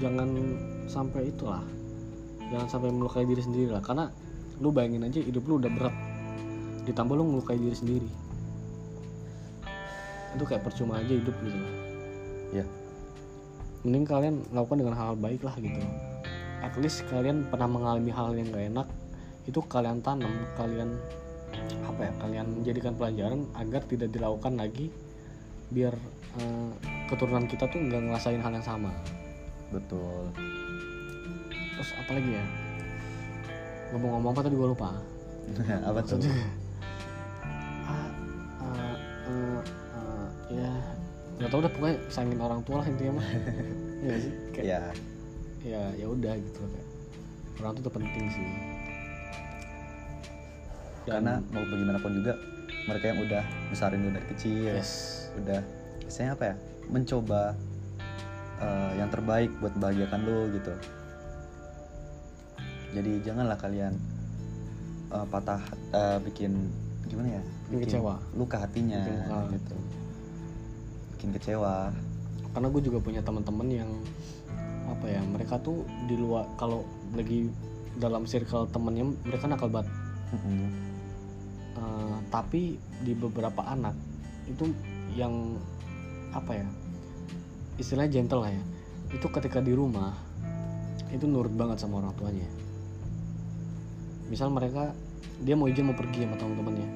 jangan 0.00 0.28
sampai 0.88 1.28
itulah. 1.28 1.64
Jangan 2.50 2.66
sampai 2.66 2.90
melukai 2.90 3.22
diri 3.28 3.42
sendiri 3.44 3.70
lah 3.70 3.84
karena 3.84 4.10
lu 4.58 4.74
bayangin 4.74 5.06
aja 5.06 5.22
hidup 5.22 5.46
lu 5.46 5.62
udah 5.62 5.70
berat. 5.70 5.94
Ditambah 6.88 7.14
lu 7.14 7.24
melukai 7.24 7.60
diri 7.60 7.76
sendiri. 7.76 8.10
Itu 10.34 10.44
kayak 10.46 10.66
percuma 10.66 10.98
aja 10.98 11.14
hidup 11.14 11.34
gitu 11.42 11.58
loh 11.58 11.90
ya 12.50 12.66
mending 13.86 14.04
kalian 14.04 14.36
lakukan 14.52 14.84
dengan 14.84 14.96
hal 14.98 15.16
baik 15.16 15.40
lah 15.40 15.56
gitu. 15.56 15.80
At 16.60 16.76
least 16.76 17.08
kalian 17.08 17.48
pernah 17.48 17.64
mengalami 17.64 18.12
hal 18.12 18.36
yang 18.36 18.52
gak 18.52 18.66
enak 18.68 18.88
itu 19.48 19.60
kalian 19.64 20.04
tanam 20.04 20.28
kalian 20.60 21.00
apa 21.88 22.00
ya 22.06 22.12
kalian 22.20 22.46
jadikan 22.60 22.92
pelajaran 22.92 23.48
agar 23.56 23.82
tidak 23.88 24.12
dilakukan 24.12 24.60
lagi 24.60 24.92
biar 25.72 25.96
eh, 26.36 26.70
keturunan 27.10 27.44
kita 27.50 27.66
tuh 27.66 27.78
nggak 27.82 28.00
ngerasain 28.06 28.38
hal 28.38 28.52
yang 28.54 28.64
sama. 28.64 28.94
Betul. 29.74 30.30
Terus 31.74 31.90
apa 31.98 32.10
lagi 32.14 32.30
ya? 32.38 32.44
Ngomong-ngomong 33.90 34.30
apa 34.30 34.40
tadi 34.46 34.54
gue 34.54 34.68
lupa? 34.70 34.90
Apa 35.90 35.98
tuh? 36.06 36.22
Ah, 37.82 38.06
ah, 38.62 38.96
ah, 39.26 39.60
ah, 39.98 40.26
ya 40.46 40.70
nggak 41.40 41.48
tau 41.50 41.58
udah 41.58 41.72
pokoknya 41.74 41.96
sayangin 42.06 42.38
orang 42.38 42.60
tua 42.62 42.84
lah 42.84 42.86
intinya 42.86 43.18
mah. 43.18 43.26
Ya 44.00 44.16
sih 44.16 44.32
kayak 44.56 44.64
ya 44.64 44.80
ya 45.60 45.82
ya 46.00 46.06
udah 46.08 46.32
gitu 46.38 46.58
loh 46.64 46.70
kayak. 46.72 46.88
Orang 47.60 47.72
tuh 47.76 47.82
tuh 47.84 47.92
penting 47.92 48.24
sih. 48.32 48.48
Dan- 51.04 51.26
karena 51.26 51.34
mau 51.52 51.64
bagaimanapun 51.66 52.12
juga 52.22 52.32
mereka 52.88 53.04
yang 53.12 53.20
udah 53.24 53.42
besarin 53.68 54.00
dari 54.08 54.26
kecil 54.30 54.72
yes. 54.72 54.90
udah 55.36 55.60
misalnya 56.04 56.32
apa 56.36 56.44
ya 56.52 56.54
mencoba 56.90 57.54
eh, 58.58 58.90
yang 58.98 59.08
terbaik 59.08 59.50
buat 59.58 59.72
membahagiakan 59.74 60.20
lu 60.20 60.38
gitu 60.52 60.74
jadi 62.90 63.12
janganlah 63.22 63.56
kalian 63.56 63.94
eh, 65.10 65.26
patah 65.26 65.62
eh, 65.94 66.18
bikin 66.20 66.52
gimana 67.06 67.38
ya 67.38 67.42
Bikin 67.70 67.86
kecewa. 67.86 68.14
luka 68.34 68.56
hatinya 68.60 68.98
Bikin 69.00 69.16
luka. 69.20 69.38
gitu 69.54 69.76
bikin 71.14 71.30
kecewa 71.32 71.74
karena 72.50 72.66
gue 72.66 72.82
juga 72.82 72.98
punya 72.98 73.20
teman-teman 73.20 73.68
yang 73.68 73.90
apa 74.90 75.06
ya 75.06 75.22
mereka 75.22 75.54
tuh 75.56 75.86
di 76.04 76.18
luar 76.18 76.42
kalau 76.56 76.82
lagi 77.14 77.46
dalam 77.94 78.26
circle 78.26 78.66
temennya 78.66 79.06
mereka 79.22 79.46
nakal 79.46 79.70
banget 79.70 79.90
Mm-mm. 80.30 80.66
Eh, 81.70 82.16
tapi 82.28 82.74
di 83.00 83.14
beberapa 83.14 83.62
anak 83.64 83.94
itu 84.44 84.66
yang 85.12 85.54
apa 86.30 86.52
ya 86.54 86.68
istilahnya 87.80 88.12
gentle 88.12 88.44
lah 88.44 88.52
ya. 88.52 88.62
Itu 89.10 89.26
ketika 89.32 89.58
di 89.64 89.72
rumah 89.72 90.12
itu 91.10 91.24
nurut 91.26 91.50
banget 91.56 91.80
sama 91.82 92.04
orang 92.04 92.14
tuanya. 92.14 92.46
Misal 94.28 94.52
mereka 94.52 94.92
dia 95.42 95.56
mau 95.56 95.66
izin 95.66 95.90
mau 95.90 95.96
pergi 95.96 96.28
sama 96.28 96.36
teman-temannya. 96.36 96.88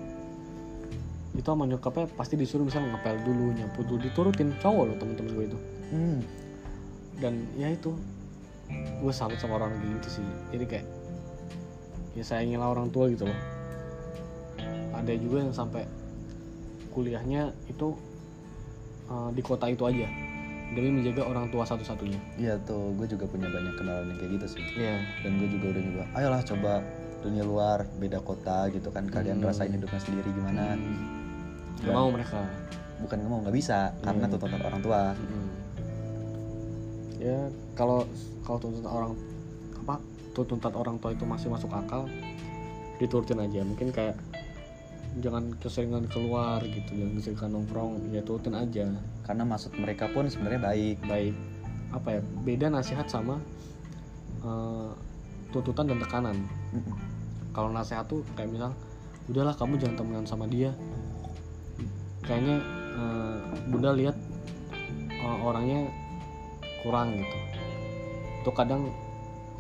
Itu 1.35 1.49
sama 1.51 1.67
nyokapnya 1.67 2.07
pasti 2.15 2.39
disuruh 2.39 2.69
misal 2.69 2.87
ngepel 2.87 3.19
dulu 3.27 3.51
nyapu 3.57 3.83
dulu 3.83 3.99
diturutin 4.05 4.55
cowok 4.63 4.85
loh 4.93 4.97
teman-teman 5.01 5.33
gue 5.33 5.47
itu. 5.49 5.61
Hmm. 5.85 6.21
dan 7.23 7.47
ya 7.55 7.71
itu 7.71 7.95
gue 8.75 9.13
salut 9.15 9.39
sama 9.39 9.63
orang 9.63 9.79
gitu 9.79 10.21
sih. 10.21 10.27
Jadi 10.51 10.65
kayak 10.67 10.87
ya 12.19 12.23
sayangilah 12.27 12.75
orang 12.75 12.91
tua 12.91 13.07
gitu 13.11 13.27
loh. 13.27 13.41
Ada 14.95 15.15
juga 15.19 15.47
yang 15.47 15.55
sampai 15.55 15.87
kuliahnya 16.91 17.55
itu 17.71 17.95
uh, 19.07 19.31
di 19.31 19.41
kota 19.41 19.67
itu 19.67 19.85
aja 19.85 20.09
demi 20.75 20.91
menjaga 20.91 21.23
orang 21.23 21.47
tua 21.49 21.63
satu-satunya 21.63 22.19
Iya 22.35 22.59
tuh, 22.63 22.91
gue 22.99 23.07
juga 23.07 23.25
punya 23.25 23.47
banyak 23.47 23.79
kenalan 23.79 24.11
yang 24.11 24.19
kayak 24.19 24.33
gitu 24.37 24.47
sih. 24.59 24.65
Iya 24.75 24.99
Dan 25.23 25.39
gue 25.39 25.49
juga 25.49 25.67
udah 25.71 25.83
nyoba, 25.83 26.05
ayolah 26.19 26.43
coba 26.43 26.73
dunia 27.23 27.45
luar, 27.47 27.79
beda 27.97 28.19
kota 28.21 28.67
gitu 28.69 28.91
kan. 28.91 29.07
Kalian 29.07 29.39
Hmm. 29.39 29.47
rasain 29.47 29.71
hidupnya 29.71 29.97
sendiri 29.97 30.29
gimana. 30.29 30.75
Gak 31.79 31.95
mau 31.95 32.11
mereka 32.11 32.43
Bukan 32.95 33.17
nggak 33.17 33.31
mau, 33.31 33.39
nggak 33.43 33.55
bisa, 33.55 33.91
karena 34.01 34.25
Iya. 34.25 34.33
tuntutan 34.35 34.61
orang 34.63 34.81
tua. 34.81 35.03
Mm-mm. 35.15 35.47
ya 37.19 37.39
kalau 37.73 38.05
kalau 38.43 38.59
tuntutan 38.61 38.91
orang 38.91 39.13
apa 39.81 39.95
tuntutan 40.33 40.73
orang 40.75 40.97
tua 40.99 41.11
itu 41.11 41.25
masih 41.25 41.49
masuk 41.49 41.73
akal 41.73 42.05
diturutin 42.99 43.41
aja 43.41 43.65
mungkin 43.65 43.89
kayak 43.89 44.13
jangan 45.23 45.55
keseringan 45.63 46.11
keluar 46.11 46.59
gitu 46.67 46.99
jangan 46.99 47.13
keseringan 47.19 47.51
nongkrong 47.55 47.93
ya 48.11 48.23
turutin 48.27 48.55
aja. 48.59 48.87
Karena 49.23 49.43
maksud 49.47 49.77
mereka 49.79 50.11
pun 50.11 50.27
sebenarnya 50.27 50.61
baik. 50.63 50.99
baik. 51.07 51.35
Apa 51.95 52.19
ya 52.19 52.21
beda 52.43 52.67
nasihat 52.75 53.07
sama 53.07 53.39
eh, 54.43 54.91
tuntutan 55.55 55.87
dan 55.87 55.99
tekanan. 56.03 56.37
Kalau 57.55 57.71
nasihat 57.71 58.11
tuh 58.11 58.27
kayak 58.35 58.51
misal 58.51 58.75
udahlah 59.31 59.55
kamu 59.55 59.79
jangan 59.79 59.97
temenan 60.03 60.27
sama 60.27 60.51
dia. 60.51 60.75
Kayaknya 62.27 62.57
eh, 62.99 63.39
bunda 63.71 63.95
lihat 63.95 64.17
eh, 65.11 65.39
orangnya 65.47 65.87
kurang 66.83 67.15
gitu. 67.15 67.39
Itu 68.43 68.51
kadang 68.51 68.91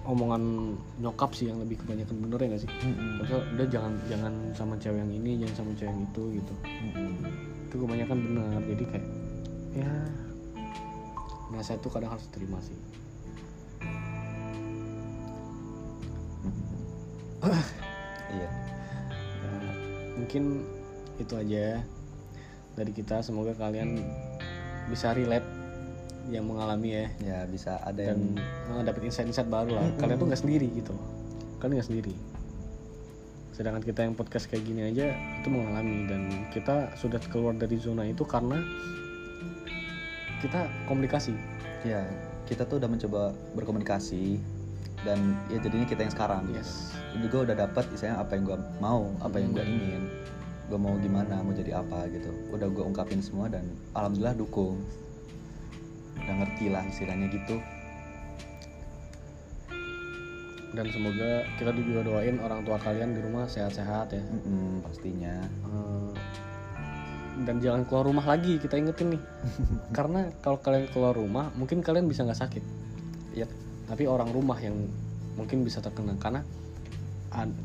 omongan 0.04 0.76
nyokap 1.00 1.32
sih 1.32 1.48
yang 1.48 1.58
lebih 1.64 1.80
kebanyakan 1.80 2.16
bener 2.20 2.38
ya 2.38 2.46
gak 2.52 2.62
sih? 2.68 2.70
Mm-mm. 2.70 3.10
Maksudnya 3.20 3.42
udah 3.56 3.66
jangan 3.72 3.92
jangan 4.08 4.32
sama 4.52 4.74
cewek 4.76 5.00
yang 5.00 5.12
ini 5.12 5.30
jangan 5.40 5.54
sama 5.64 5.72
cewek 5.76 5.92
yang 5.92 6.02
itu 6.04 6.22
gitu. 6.40 6.54
Mm-mm. 6.64 7.12
itu 7.64 7.74
kebanyakan 7.82 8.18
benar 8.22 8.62
jadi 8.70 8.84
kayak 8.86 9.06
ya 9.74 9.90
nasihat 11.50 11.82
tuh 11.82 11.90
kadang 11.90 12.14
harus 12.14 12.26
terima 12.30 12.58
sih. 12.62 12.78
Iya. 18.34 18.48
Ya, 19.44 19.52
mungkin 20.16 20.64
itu 21.20 21.34
aja 21.36 21.84
dari 22.74 22.92
kita. 22.94 23.20
Semoga 23.20 23.52
kalian 23.54 24.00
bisa 24.90 25.12
relate 25.12 25.46
yang 26.34 26.46
mengalami 26.50 26.88
ya. 26.90 27.06
Ya 27.22 27.38
bisa 27.46 27.78
ada 27.80 28.10
dan 28.10 28.34
yang 28.66 28.82
dapat 28.82 29.06
insight-insight 29.06 29.46
baru 29.46 29.78
lah. 29.78 29.86
Kalian 30.02 30.18
tuh 30.18 30.26
nggak 30.26 30.42
sendiri 30.42 30.68
gitu. 30.74 30.94
Kalian 31.62 31.78
nggak 31.78 31.88
sendiri. 31.88 32.14
Sedangkan 33.54 33.86
kita 33.86 34.02
yang 34.02 34.18
podcast 34.18 34.50
kayak 34.50 34.66
gini 34.66 34.90
aja 34.90 35.14
itu 35.14 35.48
mengalami. 35.48 36.10
Dan 36.10 36.22
kita 36.50 36.90
sudah 36.98 37.22
keluar 37.30 37.54
dari 37.54 37.78
zona 37.78 38.02
itu 38.02 38.26
karena 38.26 38.58
kita 40.42 40.66
komunikasi. 40.90 41.32
Ya 41.86 42.02
kita 42.44 42.66
tuh 42.66 42.82
udah 42.82 42.90
mencoba 42.90 43.22
berkomunikasi. 43.54 44.42
Dan 45.04 45.36
ya 45.52 45.60
jadinya 45.60 45.86
kita 45.86 46.00
yang 46.02 46.12
sekarang 46.12 46.42
yes. 46.50 46.96
Juga 47.20 47.52
udah 47.52 47.56
dapat 47.68 47.84
istilahnya 47.92 48.24
apa 48.24 48.32
yang 48.34 48.42
gue 48.48 48.58
mau 48.80 49.12
apa 49.22 49.36
yang 49.38 49.52
gue 49.52 49.62
Hmm. 49.62 49.74
ingin. 49.78 50.02
Gue 50.64 50.80
mau 50.80 50.96
gimana 50.96 51.44
mau 51.44 51.52
jadi 51.52 51.78
apa 51.78 52.08
gitu. 52.08 52.32
Udah 52.50 52.66
gue 52.66 52.82
ungkapin 52.82 53.20
semua 53.20 53.52
dan 53.52 53.68
alhamdulillah 53.92 54.34
dukung 54.34 54.80
udah 56.20 56.34
ngerti 56.44 56.70
lah 56.70 56.82
istilahnya 56.86 57.26
gitu. 57.32 57.58
Dan 60.74 60.90
semoga 60.90 61.46
kita 61.54 61.70
juga 61.70 62.02
doain 62.02 62.42
orang 62.42 62.66
tua 62.66 62.74
kalian 62.82 63.14
di 63.14 63.20
rumah 63.22 63.46
sehat-sehat 63.46 64.10
ya. 64.10 64.22
Mm-mm, 64.22 64.82
pastinya. 64.82 65.34
Eh, 65.46 66.10
dan 67.46 67.62
jangan 67.62 67.86
keluar 67.86 68.10
rumah 68.10 68.26
lagi 68.26 68.58
kita 68.58 68.74
ingetin 68.74 69.14
nih. 69.14 69.22
Karena 69.96 70.26
kalau 70.42 70.58
kalian 70.58 70.90
keluar 70.90 71.14
rumah 71.14 71.54
mungkin 71.54 71.78
kalian 71.78 72.10
bisa 72.10 72.26
nggak 72.26 72.40
sakit. 72.42 72.64
Yap. 73.34 73.50
tapi 73.84 74.08
orang 74.08 74.32
rumah 74.32 74.56
yang 74.58 74.74
mungkin 75.36 75.60
bisa 75.62 75.78
terkena. 75.78 76.16
Karena 76.16 76.40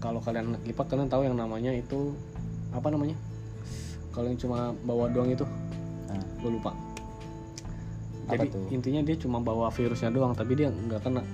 kalau 0.02 0.20
kalian 0.20 0.58
anak 0.58 0.62
IPA 0.66 0.84
kalian 0.90 1.10
tahu 1.10 1.22
yang 1.26 1.38
namanya 1.38 1.72
itu 1.74 2.14
apa 2.74 2.90
namanya? 2.94 3.18
Kalau 4.14 4.28
yang 4.30 4.38
cuma 4.42 4.74
bawa 4.86 5.08
doang 5.10 5.32
itu. 5.32 5.46
Nah, 6.10 6.20
gue 6.42 6.50
lupa 6.50 6.74
Apa 8.30 8.46
jadi 8.46 8.48
tuh? 8.54 8.68
intinya 8.70 9.02
dia 9.02 9.16
cuma 9.18 9.42
bawa 9.42 9.74
virusnya 9.74 10.14
doang 10.14 10.38
tapi 10.38 10.54
dia 10.54 10.70
nggak 10.70 11.02
kena 11.02 11.26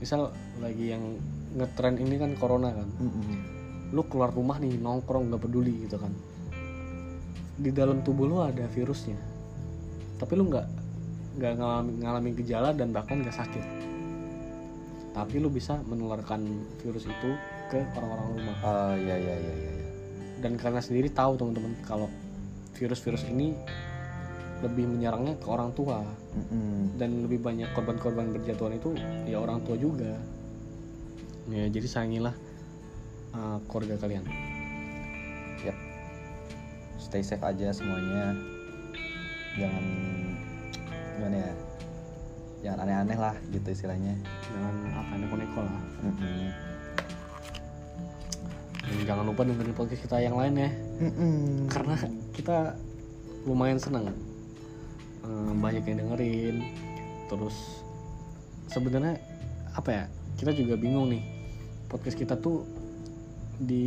misal 0.00 0.32
lagi 0.64 0.96
yang 0.96 1.20
ngetren 1.60 2.00
ini 2.00 2.16
kan 2.16 2.32
corona 2.40 2.72
kan 2.72 2.88
mm-mm. 2.88 3.36
lu 3.92 4.02
keluar 4.08 4.32
rumah 4.32 4.56
nih 4.56 4.80
nongkrong 4.80 5.28
nggak 5.28 5.42
peduli 5.44 5.84
gitu 5.84 6.00
kan 6.00 6.12
di 7.60 7.68
dalam 7.68 8.00
tubuh 8.00 8.24
lu 8.24 8.40
ada 8.40 8.64
virusnya 8.72 9.20
tapi 10.16 10.40
lu 10.40 10.48
nggak 10.48 10.66
nggak 11.36 11.52
ngalamin, 11.60 11.94
ngalamin 12.00 12.32
gejala 12.40 12.72
dan 12.72 12.96
bahkan 12.96 13.20
nggak 13.20 13.36
sakit 13.36 13.64
tapi 15.12 15.36
lu 15.36 15.52
bisa 15.52 15.76
menularkan 15.84 16.48
virus 16.80 17.04
itu 17.04 17.30
ke 17.68 17.82
orang-orang 17.98 18.26
rumah 18.40 18.58
iya 18.96 19.16
iya 19.20 19.36
iya 19.36 19.52
iya 19.52 19.72
iya. 19.76 19.88
dan 20.40 20.56
karena 20.56 20.80
sendiri 20.80 21.12
tahu 21.12 21.36
teman-teman 21.36 21.76
kalau 21.84 22.08
virus-virus 22.78 23.28
ini 23.28 23.52
lebih 24.60 24.84
menyerangnya 24.84 25.40
ke 25.40 25.46
orang 25.48 25.72
tua 25.72 26.04
Mm-mm. 26.36 27.00
dan 27.00 27.24
lebih 27.24 27.40
banyak 27.40 27.72
korban-korban 27.72 28.28
berjatuhan 28.32 28.76
itu 28.76 28.92
ya 29.24 29.40
orang 29.40 29.64
tua 29.64 29.76
juga 29.80 30.20
ya 31.48 31.64
jadi 31.72 31.86
sayangilah 31.88 32.34
uh, 33.32 33.58
keluarga 33.66 33.96
kalian 33.98 34.24
Yap. 35.60 35.76
Stay 36.96 37.20
safe 37.20 37.44
aja 37.44 37.68
semuanya. 37.68 38.32
Jangan 39.52 39.84
gimana 41.20 41.36
ya? 41.36 41.52
Jangan 42.64 42.78
aneh-aneh 42.88 43.18
lah 43.20 43.36
gitu 43.52 43.68
istilahnya. 43.68 44.16
jangan 44.50 44.74
apa 44.96 45.12
neko-neko 45.16 45.60
lah 45.64 45.78
Mm-mm. 46.04 46.48
dan 48.82 48.98
jangan 49.06 49.24
lupa 49.28 49.46
dengerin 49.46 49.76
podcast 49.76 50.02
kita 50.02 50.16
yang 50.18 50.34
lain 50.34 50.54
ya 50.58 50.70
Mm-mm. 50.98 51.70
karena 51.70 51.94
kita 52.34 52.74
lumayan 53.46 53.78
seneng 53.78 54.10
Eh, 55.24 55.52
banyak 55.60 55.84
yang 55.84 55.98
dengerin. 56.06 56.56
Terus 57.28 57.84
sebenarnya 58.70 59.20
apa 59.76 59.90
ya 59.90 60.04
kita 60.40 60.56
juga 60.56 60.74
bingung 60.80 61.12
nih. 61.12 61.22
Podcast 61.90 62.16
kita 62.16 62.38
tuh 62.38 62.64
di 63.60 63.84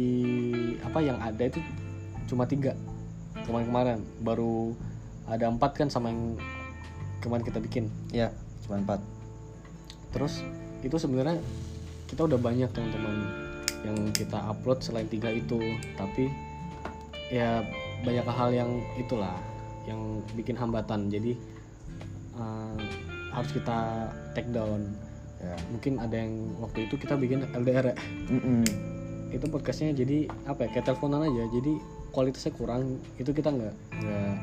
apa 0.85 1.01
yang 1.01 1.17
ada 1.17 1.49
itu 1.49 1.59
cuma 2.29 2.45
tiga. 2.45 2.77
Kemarin-kemarin 3.43 3.99
baru 4.21 4.77
ada 5.25 5.49
empat 5.49 5.71
kan 5.79 5.87
sama 5.89 6.13
yang 6.13 6.37
kemarin 7.23 7.43
kita 7.43 7.59
bikin. 7.59 7.89
Ya, 8.13 8.29
cuma 8.65 8.79
empat. 8.79 9.01
terus 10.13 10.45
itu 10.85 10.93
sebenarnya 10.93 11.41
kita 12.05 12.29
udah 12.29 12.37
banyak 12.37 12.69
teman-teman 12.69 13.33
yang 13.81 13.97
kita 14.13 14.37
upload 14.45 14.85
selain 14.85 15.09
tiga 15.09 15.33
itu. 15.33 15.57
Tapi 15.97 16.29
ya 17.33 17.65
banyak 18.05 18.21
hal 18.29 18.53
yang 18.53 18.69
itulah 18.93 19.33
yang 19.87 20.23
bikin 20.35 20.55
hambatan. 20.55 21.11
Jadi 21.11 21.35
eh, 22.37 22.77
harus 23.33 23.51
kita 23.51 24.09
take 24.37 24.49
down. 24.53 24.93
Ya. 25.43 25.59
mungkin 25.75 25.99
ada 25.99 26.15
yang 26.15 26.55
waktu 26.63 26.87
itu 26.87 26.95
kita 26.95 27.19
bikin 27.19 27.43
LDR 27.51 27.91
ya 27.91 27.95
Mm-mm. 28.31 28.63
itu 29.27 29.43
podcastnya 29.51 29.91
jadi 29.91 30.31
apa 30.47 30.63
ya 30.63 30.79
kayak 30.79 30.85
teleponan 30.87 31.27
aja. 31.27 31.43
Jadi 31.51 31.83
kualitasnya 32.15 32.53
kurang. 32.55 33.03
Itu 33.19 33.35
kita 33.35 33.51
nggak 33.51 33.73
nggak 33.99 34.33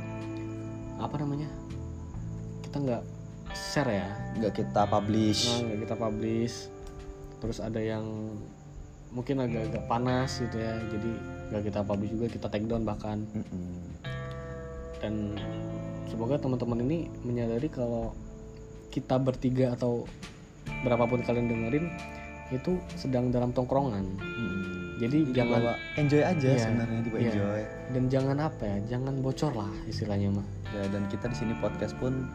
apa 1.00 1.16
namanya? 1.24 1.48
Kita 2.68 2.76
nggak 2.84 3.02
share 3.56 3.88
ya. 3.96 4.08
Nggak 4.36 4.52
kita 4.60 4.82
publish. 4.92 5.48
Nah, 5.48 5.58
nggak 5.72 5.80
kita 5.88 5.94
publish. 5.96 6.54
Terus 7.40 7.58
ada 7.64 7.80
yang 7.80 8.04
mungkin 9.08 9.40
agak-agak 9.40 9.84
panas 9.88 10.36
gitu 10.36 10.60
ya. 10.60 10.76
Jadi 10.84 11.10
nggak 11.48 11.62
kita 11.72 11.80
publish 11.80 12.12
juga 12.12 12.26
kita 12.28 12.46
take 12.52 12.68
down 12.68 12.84
bahkan. 12.84 13.24
Mm-mm. 13.32 14.19
Dan 15.00 15.36
semoga 16.06 16.36
teman-teman 16.36 16.80
ini 16.82 16.98
menyadari 17.20 17.66
kalau 17.66 18.12
kita 18.88 19.16
bertiga 19.16 19.72
atau 19.72 20.04
berapapun 20.82 21.20
kalian 21.20 21.46
dengerin 21.46 21.86
itu 22.50 22.74
sedang 22.92 23.30
dalam 23.30 23.50
tongkrongan 23.50 24.02
Mm-mm. 24.12 24.98
jadi 24.98 25.18
Jadi 25.22 25.32
jangan 25.32 25.60
enjoy 25.96 26.22
aja 26.22 26.48
Iya, 26.48 26.58
sebenarnya 26.60 27.00
tiba 27.00 27.16
iya. 27.16 27.30
enjoy. 27.30 27.60
dan 27.90 28.02
jangan 28.08 28.36
apa 28.40 28.62
ya 28.62 28.76
jangan 28.88 29.14
bocor 29.18 29.52
lah 29.52 29.70
istilahnya 29.86 30.28
mah 30.32 30.46
Ya 30.70 30.86
dan 30.86 31.02
kita 31.06 31.26
di 31.26 31.36
sini 31.36 31.54
podcast 31.56 31.94
pun 31.96 32.26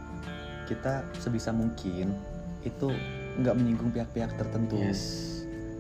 kita 0.65 1.04
sebisa 1.15 1.51
mungkin 1.51 2.15
itu 2.62 2.89
nggak 3.36 3.54
menyinggung 3.54 3.91
pihak-pihak 3.91 4.34
tertentu. 4.34 4.75
yes 4.75 5.32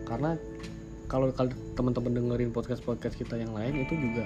karena 0.03 0.37
kalau 1.05 1.31
kal- 1.31 1.49
teman-teman 1.73 2.13
dengerin 2.13 2.51
podcast 2.51 2.79
podcast 2.79 3.15
kita 3.15 3.35
yang 3.35 3.51
lain 3.51 3.73
itu 3.79 3.95
juga 3.95 4.21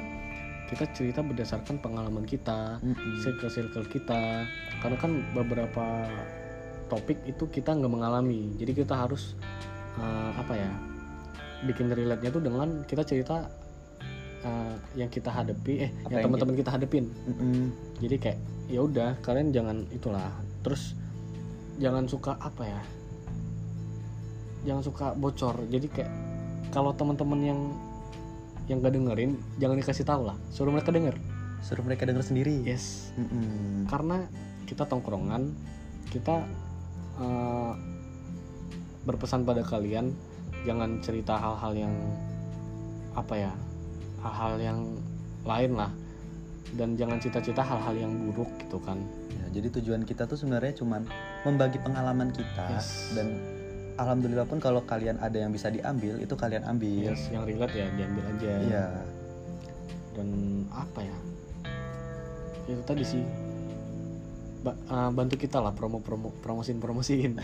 kita 0.69 0.86
cerita 0.93 1.25
berdasarkan 1.25 1.82
pengalaman 1.82 2.23
kita 2.29 2.77
Mm-mm. 2.86 3.25
circle-circle 3.25 3.89
kita. 3.89 4.45
Karena 4.79 4.97
kan 5.01 5.12
beberapa 5.34 6.05
topik 6.88 7.17
itu 7.25 7.49
kita 7.49 7.73
nggak 7.73 7.89
mengalami. 7.89 8.53
Jadi 8.62 8.86
kita 8.86 8.93
harus 8.93 9.34
eh, 9.97 10.32
apa 10.38 10.53
ya 10.53 10.71
bikin 11.65 11.91
relate 11.91 12.23
nya 12.23 12.29
tuh 12.32 12.39
dengan 12.45 12.86
kita 12.86 13.01
cerita 13.03 13.49
eh, 14.45 14.75
yang 14.95 15.10
kita 15.10 15.34
hadapi 15.34 15.73
eh 15.89 15.91
Apa 16.05 16.21
yang 16.21 16.23
teman-teman 16.29 16.55
kita 16.55 16.69
hadepin. 16.71 17.05
Mm-mm. 17.25 17.73
jadi 17.99 18.15
kayak 18.21 18.39
ya 18.69 18.79
udah 18.86 19.17
kalian 19.25 19.49
jangan 19.49 19.77
itulah. 19.89 20.29
Terus 20.62 20.93
jangan 21.82 22.05
suka 22.05 22.38
apa 22.38 22.63
ya 22.63 22.82
jangan 24.69 24.84
suka 24.86 25.05
bocor. 25.17 25.65
Jadi 25.73 25.88
kayak 25.89 26.12
kalau 26.69 26.93
teman-teman 26.93 27.41
yang 27.41 27.60
yang 28.69 28.79
gak 28.79 28.93
dengerin 28.93 29.32
jangan 29.58 29.75
dikasih 29.75 30.05
tahu 30.05 30.21
lah 30.23 30.38
suruh 30.49 30.69
mereka 30.69 30.89
denger 30.89 31.17
Suruh 31.60 31.84
mereka 31.84 32.08
denger 32.08 32.23
sendiri. 32.23 32.63
yes 32.63 33.12
Mm-mm. 33.13 33.84
karena 33.86 34.23
kita 34.63 34.86
tongkrongan 34.86 35.51
kita 36.08 36.45
eh, 37.17 37.73
berpesan 39.01 39.43
pada 39.43 39.60
kalian 39.62 40.13
jangan 40.63 40.99
cerita 40.99 41.36
hal-hal 41.36 41.73
yang 41.73 41.93
apa 43.12 43.34
ya 43.34 43.51
hal-hal 44.19 44.55
yang 44.55 44.79
lain 45.41 45.71
lah 45.73 45.91
dan 46.71 46.93
jangan 46.93 47.17
cita-cita 47.17 47.60
hal-hal 47.60 47.95
yang 47.97 48.13
buruk 48.25 48.49
gitu 48.60 48.77
kan 48.79 49.01
Ya, 49.29 49.45
jadi 49.55 49.71
tujuan 49.73 50.03
kita 50.03 50.25
tuh 50.25 50.36
sebenarnya 50.36 50.73
cuman 50.75 51.05
membagi 51.41 51.79
pengalaman 51.79 52.29
kita 52.29 52.65
Yes. 52.71 53.13
dan 53.13 53.39
alhamdulillah 54.00 54.48
pun 54.48 54.58
kalau 54.58 54.82
kalian 54.82 55.20
ada 55.20 55.36
yang 55.36 55.52
bisa 55.52 55.68
diambil 55.68 56.16
itu 56.18 56.34
kalian 56.34 56.64
ambil. 56.64 57.12
yes, 57.12 57.28
yang 57.30 57.44
relate 57.44 57.76
ya 57.76 57.88
diambil 57.94 58.24
aja. 58.26 58.52
Iya. 58.64 58.86
dan 60.16 60.28
apa 60.72 61.00
ya? 61.04 61.18
Itu 62.66 62.82
tadi 62.84 63.04
sih. 63.04 63.24
Ba- 64.60 64.76
uh, 64.88 65.10
bantu 65.10 65.40
kita 65.40 65.60
lah 65.60 65.72
promo 65.72 66.00
promo 66.00 66.32
promosin 66.40 66.80
promosiin. 66.80 67.40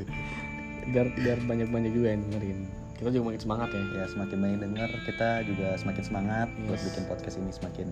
Biar 0.92 1.12
biar 1.12 1.38
banyak 1.44 1.68
banyak 1.68 1.92
juga 1.92 2.08
yang 2.12 2.24
dengerin. 2.28 2.58
Kita 2.96 3.08
juga 3.10 3.24
makin 3.32 3.40
semangat 3.40 3.68
ya. 3.72 3.82
Ya 4.00 4.04
semakin 4.08 4.36
banyak 4.40 4.58
denger 4.60 4.90
kita 5.04 5.28
juga 5.44 5.68
semakin 5.76 6.04
semangat 6.04 6.48
buat 6.64 6.80
Yes. 6.80 6.86
bikin 6.88 7.04
podcast 7.04 7.36
ini 7.36 7.50
semakin 7.52 7.88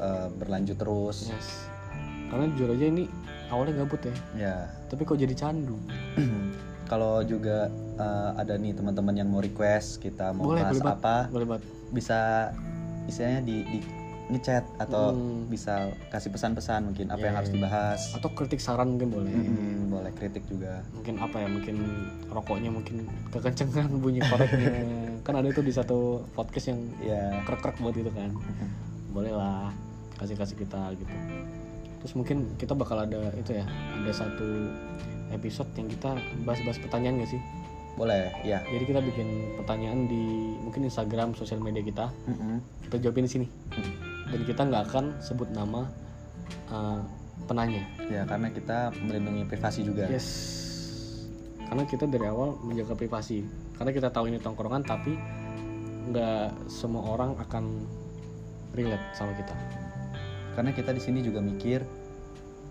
eh, 0.00 0.28
berlanjut 0.36 0.76
terus. 0.76 1.32
Yes. 1.32 1.48
Karena 2.28 2.44
jujur 2.52 2.68
aja 2.72 2.84
ini 2.84 3.04
awalnya 3.48 3.84
gabut 3.84 4.00
ya. 4.04 4.14
Ya 4.36 4.54
tapi 4.86 5.02
kok 5.02 5.16
jadi 5.16 5.32
candu 5.32 5.74
kalau 6.84 7.20
juga 7.20 7.68
eh, 7.94 8.30
ada 8.36 8.54
nih 8.54 8.72
teman-teman 8.72 9.14
yang 9.14 9.26
mau 9.26 9.38
request 9.38 9.98
kita 9.98 10.30
mau 10.30 10.48
boleh 10.48 10.60
bahas 10.60 10.72
boleh 10.72 10.84
banget 10.84 10.98
apa 10.98 11.16
boleh 11.28 11.46
banget. 11.46 11.62
bisa 11.90 12.18
istilahnya 13.04 13.40
di, 13.40 13.56
di 13.66 13.78
ngechat 14.26 14.64
atau 14.78 15.12
Hmm. 15.12 15.44
bisa 15.46 15.74
kasih 16.08 16.32
pesan-pesan 16.32 16.80
mungkin 16.86 17.06
apa 17.08 17.20
yang 17.20 17.36
Ya, 17.36 17.38
harus 17.38 17.50
ya. 17.50 17.54
dibahas. 17.54 18.00
Atau 18.10 18.32
kritik 18.32 18.56
saran 18.56 18.96
mungkin 18.96 19.12
boleh. 19.12 19.28
Mm-mm, 19.28 19.92
boleh 19.92 20.08
kritik 20.10 20.48
juga. 20.48 20.80
Mungkin 20.90 21.20
apa 21.20 21.36
ya 21.36 21.46
mungkin 21.46 21.76
rokoknya 22.26 22.72
mungkin 22.72 23.04
kekencengan 23.28 23.92
bunyi 24.02 24.24
koreknya. 24.24 24.80
Kan 25.20 25.36
ada 25.36 25.44
itu 25.44 25.60
di 25.60 25.68
satu 25.70 26.24
podcast 26.32 26.72
yang 26.72 26.80
ya 26.98 27.44
krek-krek 27.44 27.76
buat 27.76 27.92
itu 27.92 28.08
kan. 28.08 28.32
Boleh 29.14 29.30
lah 29.30 29.68
kasih 30.16 30.34
kasih 30.34 30.56
kita 30.56 30.96
gitu. 30.96 31.12
Terus 32.00 32.12
mungkin 32.16 32.56
kita 32.56 32.72
bakal 32.72 33.04
ada 33.04 33.28
itu 33.34 33.52
ya 33.52 33.68
ada 33.68 34.08
satu 34.10 34.72
episode 35.34 35.68
yang 35.76 35.90
kita 35.90 36.16
bahas-bahas 36.46 36.78
pertanyaan 36.78 37.20
gak 37.20 37.34
sih? 37.34 37.42
Boleh 37.94 38.34
ya 38.42 38.58
jadi 38.66 38.84
kita 38.90 39.00
bikin 39.06 39.54
pertanyaan 39.54 40.10
di 40.10 40.54
mungkin 40.58 40.86
Instagram 40.86 41.34
sosial 41.38 41.62
media 41.62 41.82
kita. 41.82 42.10
Mm-mm. 42.26 42.58
kita 42.90 42.96
jawabin 43.06 43.26
di 43.26 43.32
sini. 43.32 43.46
Mm. 43.46 43.92
dan 44.24 44.40
kita 44.48 44.62
nggak 44.66 44.82
akan 44.90 45.04
sebut 45.22 45.46
nama 45.54 45.86
uh, 46.72 46.98
penanya. 47.46 47.86
Ya 48.10 48.26
karena 48.26 48.50
kita 48.50 48.90
melindungi 48.98 49.46
privasi 49.46 49.86
juga. 49.86 50.10
Yes. 50.10 50.26
Karena 51.70 51.86
kita 51.86 52.10
dari 52.10 52.26
awal 52.26 52.58
menjaga 52.66 52.98
privasi. 52.98 53.46
Karena 53.78 53.94
kita 53.94 54.10
tahu 54.10 54.30
ini 54.30 54.42
tongkrongan 54.42 54.82
tapi 54.82 55.14
nggak 56.10 56.66
semua 56.66 57.14
orang 57.14 57.38
akan 57.38 57.86
relate 58.74 59.06
sama 59.14 59.38
kita. 59.38 59.54
Karena 60.58 60.70
kita 60.74 60.90
di 60.94 61.02
sini 61.02 61.22
juga 61.22 61.38
mikir 61.38 61.82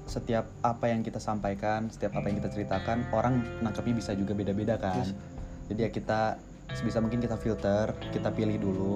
setiap 0.03 0.51
apa 0.61 0.91
yang 0.91 0.99
kita 1.01 1.17
sampaikan 1.17 1.87
setiap 1.87 2.19
apa 2.19 2.27
yang 2.27 2.43
kita 2.43 2.51
ceritakan 2.51 3.07
orang 3.15 3.39
nangkepnya 3.63 3.95
bisa 3.95 4.11
juga 4.13 4.35
beda-beda 4.35 4.75
kan. 4.75 4.99
Yes. 4.99 5.15
jadi 5.71 5.87
ya 5.87 5.89
kita 5.95 6.21
sebisa 6.75 6.99
mungkin 6.99 7.23
kita 7.23 7.39
filter 7.39 7.95
kita 8.11 8.31
pilih 8.35 8.59
dulu 8.59 8.93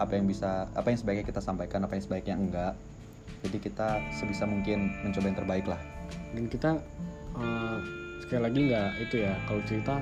apa 0.00 0.16
yang 0.16 0.28
bisa 0.28 0.68
apa 0.72 0.88
yang 0.92 0.98
sebaiknya 1.00 1.24
kita 1.28 1.40
sampaikan 1.44 1.84
apa 1.84 1.96
yang 1.96 2.04
sebaiknya 2.04 2.36
enggak. 2.36 2.74
Jadi 3.40 3.56
kita 3.56 4.00
sebisa 4.12 4.44
mungkin 4.44 4.92
mencoba 5.00 5.26
yang 5.32 5.38
terbaik 5.38 5.66
lah. 5.68 5.80
Dan 6.36 6.44
kita 6.48 6.76
uh, 7.36 7.78
sekali 8.24 8.40
lagi 8.44 8.60
nggak 8.72 8.90
itu 9.00 9.16
ya 9.24 9.32
kalau 9.48 9.60
cerita 9.64 9.94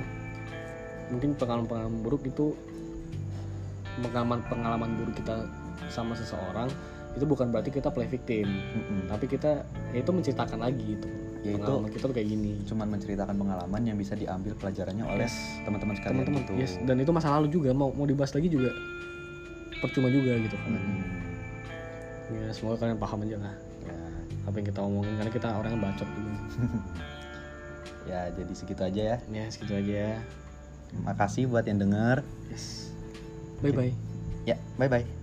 mungkin 1.08 1.30
pengalaman-pengalaman 1.38 1.98
buruk 2.02 2.22
itu 2.26 2.54
pengalaman 4.04 4.40
pengalaman 4.46 4.90
buruk 5.00 5.14
kita 5.18 5.46
sama 5.90 6.14
seseorang 6.14 6.70
itu 7.18 7.26
bukan 7.26 7.50
berarti 7.50 7.68
kita 7.68 7.90
play 7.90 8.06
victim. 8.06 8.46
Mm-mm. 8.46 9.06
tapi 9.06 9.26
kita 9.26 9.62
ya 9.90 9.98
itu 9.98 10.10
menceritakan 10.10 10.58
lagi 10.58 10.94
itu 10.94 11.08
Ya, 11.38 11.54
itu- 11.54 11.80
kita 11.88 12.04
tuh 12.04 12.14
kayak 12.14 12.28
gini. 12.28 12.58
cuman 12.62 12.86
menceritakan 12.90 13.30
pengalaman 13.32 13.80
yang 13.80 13.94
bisa 13.94 14.12
diambil 14.12 14.52
pelajarannya 14.54 15.02
oleh 15.02 15.24
Yes. 15.24 15.62
teman-teman 15.62 15.94
sekalian 15.94 16.16
teman-teman 16.20 16.42
gitu. 16.44 16.52
yes. 16.56 16.72
Dan 16.82 16.98
itu 16.98 17.10
masa 17.10 17.30
lalu 17.30 17.46
juga 17.48 17.70
mau 17.70 17.90
mau 17.90 18.04
dibahas 18.04 18.30
lagi 18.32 18.46
juga 18.46 18.74
percuma 19.78 20.08
juga 20.08 20.34
gitu 20.34 20.54
kan. 20.56 20.70
Mm-mm. 20.72 20.98
ya 22.28 22.52
semoga 22.52 22.76
kalian 22.78 22.98
paham 22.98 23.22
aja 23.22 23.36
lah 23.38 23.54
ya, 23.82 23.96
apa 24.44 24.54
yang 24.54 24.66
kita 24.66 24.80
omongin 24.80 25.14
karena 25.16 25.32
kita 25.32 25.48
orang 25.50 25.70
yang 25.72 25.82
bacot 25.82 26.08
juga. 26.08 26.32
Ya 28.04 28.32
jadi 28.32 28.52
segitu 28.52 28.82
aja 28.82 29.02
ya. 29.04 29.16
Ya 29.28 29.44
segitu 29.48 29.76
aja 29.76 29.94
ya. 30.08 30.14
Makasih 30.98 31.44
buat 31.44 31.64
yang 31.64 31.76
denger. 31.78 32.24
Yes. 32.48 32.88
Bye 33.60 33.68
bye 33.70 33.92
ya 34.44 34.56
bye 34.80 34.88
bye 34.88 35.17